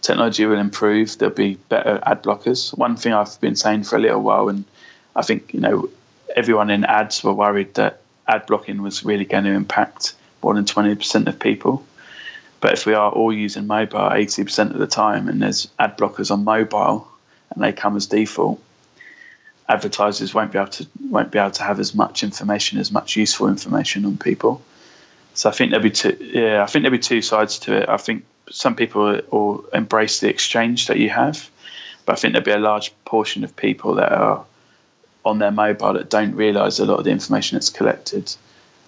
technology 0.00 0.46
will 0.46 0.58
improve. 0.58 1.18
There'll 1.18 1.34
be 1.34 1.54
better 1.68 2.00
ad 2.04 2.22
blockers. 2.22 2.76
One 2.76 2.96
thing 2.96 3.12
I've 3.12 3.40
been 3.40 3.56
saying 3.56 3.84
for 3.84 3.96
a 3.96 4.00
little 4.00 4.22
while, 4.22 4.48
and 4.48 4.64
I 5.14 5.22
think 5.22 5.52
you 5.54 5.60
know 5.60 5.88
everyone 6.34 6.70
in 6.70 6.84
ads 6.84 7.22
were 7.22 7.32
worried 7.32 7.74
that 7.74 8.00
ad 8.26 8.46
blocking 8.46 8.82
was 8.82 9.04
really 9.04 9.24
going 9.24 9.44
to 9.44 9.50
impact 9.50 10.14
more 10.42 10.54
than 10.54 10.64
twenty 10.64 10.94
percent 10.94 11.28
of 11.28 11.38
people. 11.38 11.84
But 12.60 12.74
if 12.74 12.84
we 12.84 12.92
are 12.92 13.10
all 13.10 13.32
using 13.32 13.66
mobile 13.66 14.10
80% 14.10 14.72
of 14.72 14.78
the 14.78 14.86
time 14.86 15.28
and 15.28 15.40
there's 15.40 15.68
ad 15.78 15.96
blockers 15.96 16.30
on 16.30 16.44
mobile 16.44 17.08
and 17.50 17.62
they 17.62 17.72
come 17.72 17.96
as 17.96 18.06
default, 18.06 18.62
advertisers 19.68 20.34
won't 20.34 20.52
be 20.52 20.58
able 20.58 20.70
to 20.70 20.86
won't 21.08 21.30
be 21.30 21.38
able 21.38 21.50
to 21.52 21.62
have 21.62 21.80
as 21.80 21.94
much 21.94 22.22
information, 22.22 22.78
as 22.78 22.90
much 22.90 23.16
useful 23.16 23.48
information 23.48 24.04
on 24.04 24.16
people. 24.16 24.62
So 25.34 25.48
I 25.48 25.52
think 25.52 25.70
there'll 25.70 25.82
be 25.82 25.90
two. 25.90 26.16
Yeah, 26.20 26.62
I 26.62 26.66
think 26.66 26.82
there'll 26.82 26.96
be 26.96 27.02
two 27.02 27.22
sides 27.22 27.58
to 27.60 27.82
it. 27.82 27.88
I 27.88 27.96
think 27.96 28.24
some 28.50 28.74
people 28.74 29.20
will 29.30 29.64
embrace 29.72 30.20
the 30.20 30.28
exchange 30.28 30.88
that 30.88 30.98
you 30.98 31.10
have, 31.10 31.50
but 32.04 32.14
I 32.14 32.16
think 32.16 32.32
there'll 32.32 32.44
be 32.44 32.52
a 32.52 32.58
large 32.58 32.92
portion 33.04 33.44
of 33.44 33.54
people 33.54 33.94
that 33.94 34.12
are 34.12 34.44
on 35.24 35.38
their 35.38 35.50
mobile 35.50 35.92
that 35.92 36.10
don't 36.10 36.34
realise 36.34 36.78
a 36.78 36.86
lot 36.86 36.98
of 36.98 37.04
the 37.04 37.10
information 37.10 37.56
that's 37.56 37.70
collected 37.70 38.34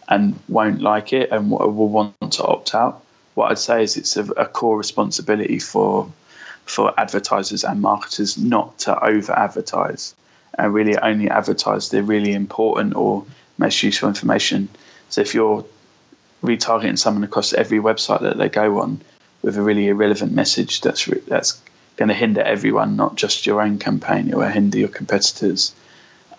and 0.09 0.39
won't 0.49 0.81
like 0.81 1.13
it 1.13 1.31
and 1.31 1.51
will 1.51 1.89
want 1.89 2.15
to 2.33 2.45
opt 2.45 2.75
out 2.75 3.03
what 3.35 3.51
I'd 3.51 3.59
say 3.59 3.83
is 3.83 3.97
it's 3.97 4.17
a, 4.17 4.25
a 4.33 4.47
core 4.47 4.77
responsibility 4.77 5.59
for 5.59 6.11
for 6.65 6.99
advertisers 6.99 7.65
and 7.65 7.81
marketers 7.81 8.39
not 8.39 8.79
to 8.81 9.05
over 9.05 9.33
advertise 9.33 10.15
and 10.59 10.73
really 10.73 10.97
only 10.97 11.29
advertise 11.29 11.89
the 11.89 12.03
really 12.03 12.33
important 12.33 12.95
or 12.95 13.25
most 13.59 13.83
useful 13.83 14.09
information. 14.09 14.69
So 15.09 15.21
if 15.21 15.35
you're 15.35 15.65
retargeting 16.43 16.99
someone 16.99 17.25
across 17.25 17.53
every 17.53 17.79
website 17.79 18.21
that 18.21 18.37
they 18.37 18.49
go 18.49 18.81
on 18.81 19.01
with 19.43 19.57
a 19.57 19.63
really 19.63 19.89
irrelevant 19.89 20.33
message, 20.33 20.81
that's 20.81 21.09
re- 21.09 21.23
that's 21.27 21.61
going 21.97 22.09
to 22.09 22.15
hinder 22.15 22.43
everyone, 22.43 22.97
not 22.97 23.17
just 23.17 23.47
your 23.47 23.61
own 23.61 23.79
campaign. 23.79 24.29
It 24.29 24.37
will 24.37 24.49
hinder 24.49 24.79
your 24.79 24.89
competitors 24.89 25.75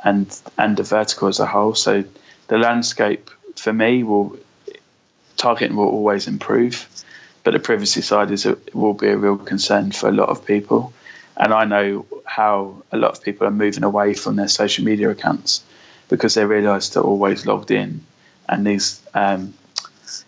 and 0.03 0.39
and 0.57 0.77
the 0.77 0.83
vertical 0.83 1.27
as 1.27 1.39
a 1.39 1.45
whole. 1.45 1.75
So 1.75 2.03
the 2.47 2.57
landscape 2.57 3.29
for 3.55 3.73
me 3.73 4.03
will 4.03 4.38
targeting 5.38 5.75
will 5.75 5.89
always 5.89 6.27
improve, 6.27 6.88
but 7.43 7.51
the 7.51 7.60
privacy 7.60 8.01
side 8.01 8.32
is 8.32 8.47
will 8.73 8.93
be 8.93 9.10
a 9.10 9.17
real 9.17 9.38
concern 9.38 9.91
for 9.91 10.10
a 10.10 10.12
lot 10.12 10.29
of 10.29 10.45
people. 10.45 10.93
And 11.36 11.53
I 11.53 11.65
know 11.65 12.06
how 12.25 12.84
a 12.91 12.97
lot 12.97 13.12
of 13.12 13.23
people 13.23 13.47
are 13.47 13.51
moving 13.51 13.84
away 13.84 14.13
from 14.13 14.36
their 14.36 14.47
social 14.47 14.86
media 14.86 15.10
accounts 15.10 15.63
because 16.08 16.36
they 16.36 16.45
realise 16.45 16.89
they're 16.89 17.03
always 17.03 17.45
logged 17.45 17.71
in, 17.71 18.06
and 18.47 18.65
these 18.65 19.01
um, 19.13 19.53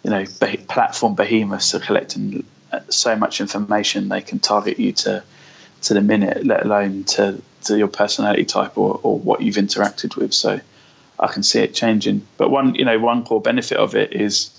you 0.04 0.10
know 0.10 0.25
platform 0.67 1.15
behemoths 1.15 1.73
are 1.75 1.80
collecting 1.80 2.43
so 2.89 3.15
much 3.15 3.39
information 3.39 4.10
they 4.10 4.21
can 4.21 4.39
target 4.39 4.80
you 4.80 4.91
to 4.91 5.23
to 5.84 5.93
the 5.93 6.01
minute, 6.01 6.45
let 6.45 6.65
alone 6.65 7.04
to, 7.04 7.39
to 7.63 7.78
your 7.78 7.88
personality 7.88 8.43
type 8.43 8.78
or, 8.78 8.99
or 9.04 9.19
what 9.19 9.41
you've 9.41 9.56
interacted 9.56 10.15
with. 10.15 10.34
So 10.34 10.60
I 11.19 11.28
can 11.28 11.43
see 11.43 11.60
it 11.60 11.75
changing. 11.75 12.25
But 12.38 12.49
one 12.49 12.75
you 12.75 12.86
know 12.86 12.99
one 12.99 13.23
core 13.23 13.41
benefit 13.41 13.78
of 13.78 13.95
it 13.95 14.13
is 14.13 14.49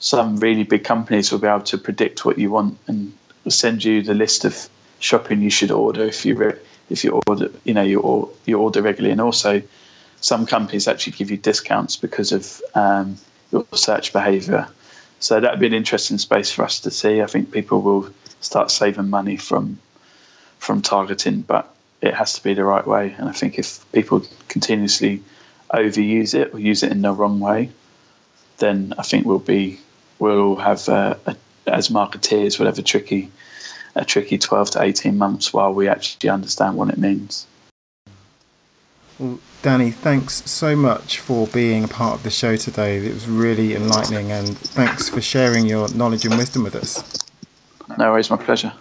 some 0.00 0.36
really 0.36 0.62
big 0.62 0.84
companies 0.84 1.32
will 1.32 1.38
be 1.40 1.48
able 1.48 1.60
to 1.60 1.78
predict 1.78 2.24
what 2.24 2.38
you 2.38 2.50
want 2.50 2.78
and 2.86 3.12
send 3.48 3.82
you 3.82 4.02
the 4.02 4.14
list 4.14 4.44
of 4.44 4.68
shopping 5.00 5.40
you 5.40 5.50
should 5.50 5.70
order 5.70 6.04
if 6.04 6.24
you 6.24 6.34
re- 6.34 6.58
if 6.90 7.04
you 7.04 7.20
order 7.26 7.50
you 7.64 7.74
know 7.74 7.82
you 7.82 8.32
you 8.46 8.58
order 8.58 8.82
regularly. 8.82 9.12
And 9.12 9.20
also 9.20 9.62
some 10.20 10.46
companies 10.46 10.88
actually 10.88 11.14
give 11.14 11.30
you 11.30 11.36
discounts 11.36 11.96
because 11.96 12.32
of 12.32 12.60
um, 12.74 13.16
your 13.52 13.66
search 13.74 14.12
behavior. 14.12 14.68
So 15.20 15.40
that 15.40 15.50
would 15.52 15.60
be 15.60 15.66
an 15.66 15.74
interesting 15.74 16.18
space 16.18 16.50
for 16.50 16.64
us 16.64 16.80
to 16.80 16.90
see. 16.90 17.22
I 17.22 17.26
think 17.26 17.50
people 17.50 17.80
will 17.82 18.10
start 18.40 18.70
saving 18.70 19.10
money 19.10 19.36
from 19.36 19.78
from 20.58 20.82
targeting 20.82 21.40
but 21.42 21.72
it 22.00 22.14
has 22.14 22.34
to 22.34 22.42
be 22.42 22.54
the 22.54 22.64
right 22.64 22.86
way. 22.86 23.14
And 23.18 23.28
i 23.28 23.32
think 23.32 23.58
if 23.58 23.84
people 23.92 24.22
continuously 24.48 25.22
overuse 25.72 26.34
it 26.34 26.54
or 26.54 26.58
use 26.58 26.82
it 26.82 26.92
in 26.92 27.02
the 27.02 27.12
wrong 27.12 27.40
way 27.40 27.70
then 28.58 28.94
i 28.98 29.02
think 29.02 29.26
we'll 29.26 29.38
be 29.38 29.78
we'll 30.18 30.40
all 30.40 30.56
have 30.56 30.88
uh, 30.88 31.14
a, 31.26 31.36
as 31.66 31.88
marketeers 31.88 32.58
we'll 32.58 32.66
have 32.66 32.78
a 32.78 32.82
tricky 32.82 33.30
a 33.96 34.04
tricky 34.04 34.38
12 34.38 34.70
to 34.72 34.82
18 34.82 35.18
months 35.18 35.52
while 35.52 35.72
we 35.74 35.88
actually 35.88 36.30
understand 36.30 36.76
what 36.76 36.88
it 36.88 36.98
means. 36.98 37.46
Well, 39.18 39.40
Danny, 39.62 39.90
thanks 39.90 40.48
so 40.48 40.76
much 40.76 41.18
for 41.18 41.48
being 41.48 41.82
a 41.82 41.88
part 41.88 42.14
of 42.14 42.22
the 42.22 42.30
show 42.30 42.54
today. 42.54 42.98
It 42.98 43.12
was 43.12 43.26
really 43.26 43.74
enlightening, 43.74 44.30
and 44.30 44.56
thanks 44.56 45.08
for 45.08 45.20
sharing 45.20 45.66
your 45.66 45.92
knowledge 45.92 46.24
and 46.24 46.38
wisdom 46.38 46.62
with 46.62 46.76
us. 46.76 47.02
No 47.98 48.12
worries, 48.12 48.30
my 48.30 48.36
pleasure. 48.36 48.72